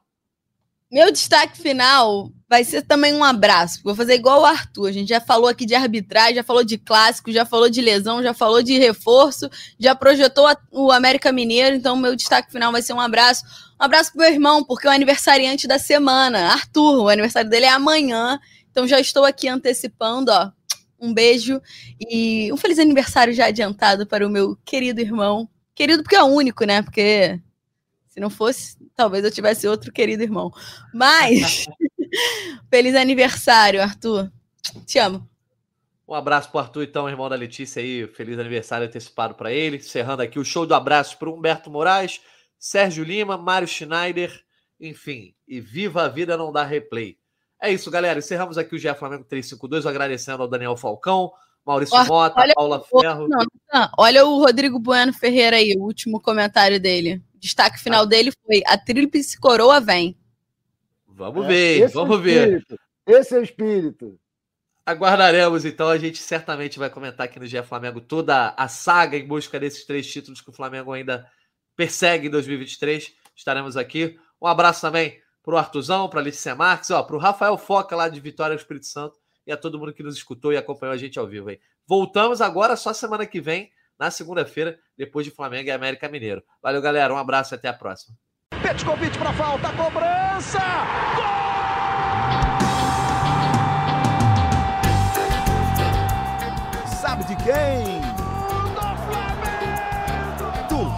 [0.91, 3.79] Meu destaque final vai ser também um abraço.
[3.83, 4.87] Vou fazer igual o Arthur.
[4.87, 8.23] A gente já falou aqui de arbitragem, já falou de clássico, já falou de lesão,
[8.23, 11.75] já falou de reforço, já projetou o América Mineiro.
[11.75, 13.43] Então, meu destaque final vai ser um abraço.
[13.79, 17.03] Um abraço pro meu irmão, porque é o aniversariante da semana, Arthur.
[17.03, 18.39] O aniversário dele é amanhã.
[18.71, 20.51] Então, já estou aqui antecipando, ó.
[20.99, 21.61] Um beijo
[21.99, 25.47] e um feliz aniversário já adiantado para o meu querido irmão.
[25.75, 26.81] Querido porque é único, né?
[26.81, 27.39] Porque
[28.09, 30.51] se não fosse, talvez eu tivesse outro querido irmão.
[30.93, 31.67] Mas,
[32.69, 34.31] feliz aniversário, Arthur.
[34.85, 35.29] Te amo.
[36.07, 38.07] Um abraço para Arthur, então, irmão da Letícia aí.
[38.07, 39.77] Feliz aniversário antecipado para ele.
[39.77, 42.19] Encerrando aqui o show do abraço para Humberto Moraes,
[42.57, 44.43] Sérgio Lima, Mário Schneider,
[44.81, 45.35] enfim.
[45.47, 47.15] E viva a vida, não dá replay.
[47.61, 48.17] É isso, galera.
[48.17, 51.31] Encerramos aqui o GE Flamengo 352, agradecendo ao Daniel Falcão,
[51.63, 53.27] Maurício Mota, olha, Paula Ferro.
[53.27, 58.05] Não, não, olha o Rodrigo Bueno Ferreira aí, o último comentário dele destaque final ah.
[58.05, 60.17] dele foi: a tríplice coroa vem.
[61.07, 62.65] Vamos é, ver, vamos é ver.
[63.05, 64.19] Esse é o espírito.
[64.85, 65.89] Aguardaremos, então.
[65.89, 69.85] A gente certamente vai comentar aqui no Dia Flamengo toda a saga em busca desses
[69.85, 71.29] três títulos que o Flamengo ainda
[71.75, 73.13] persegue em 2023.
[73.35, 74.19] Estaremos aqui.
[74.41, 78.07] Um abraço também para o Artuzão, para a Letícia Marques, para o Rafael Foca lá
[78.07, 80.97] de Vitória do Espírito Santo e a todo mundo que nos escutou e acompanhou a
[80.97, 81.49] gente ao vivo.
[81.49, 81.59] Aí.
[81.87, 86.41] Voltamos agora só semana que vem na segunda-feira, depois de Flamengo e América Mineiro.
[86.63, 87.13] Valeu, galera.
[87.13, 88.15] Um abraço e até a próxima.
[88.61, 90.59] Petkovic para falta, cobrança!
[91.15, 91.49] Gol!
[97.01, 98.01] Sabe de quem?
[98.75, 99.39] Do Flamengo!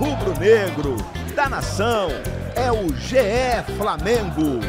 [0.02, 0.98] rubro-negro,
[1.36, 2.10] da nação,
[2.56, 4.60] é o GE Flamengo.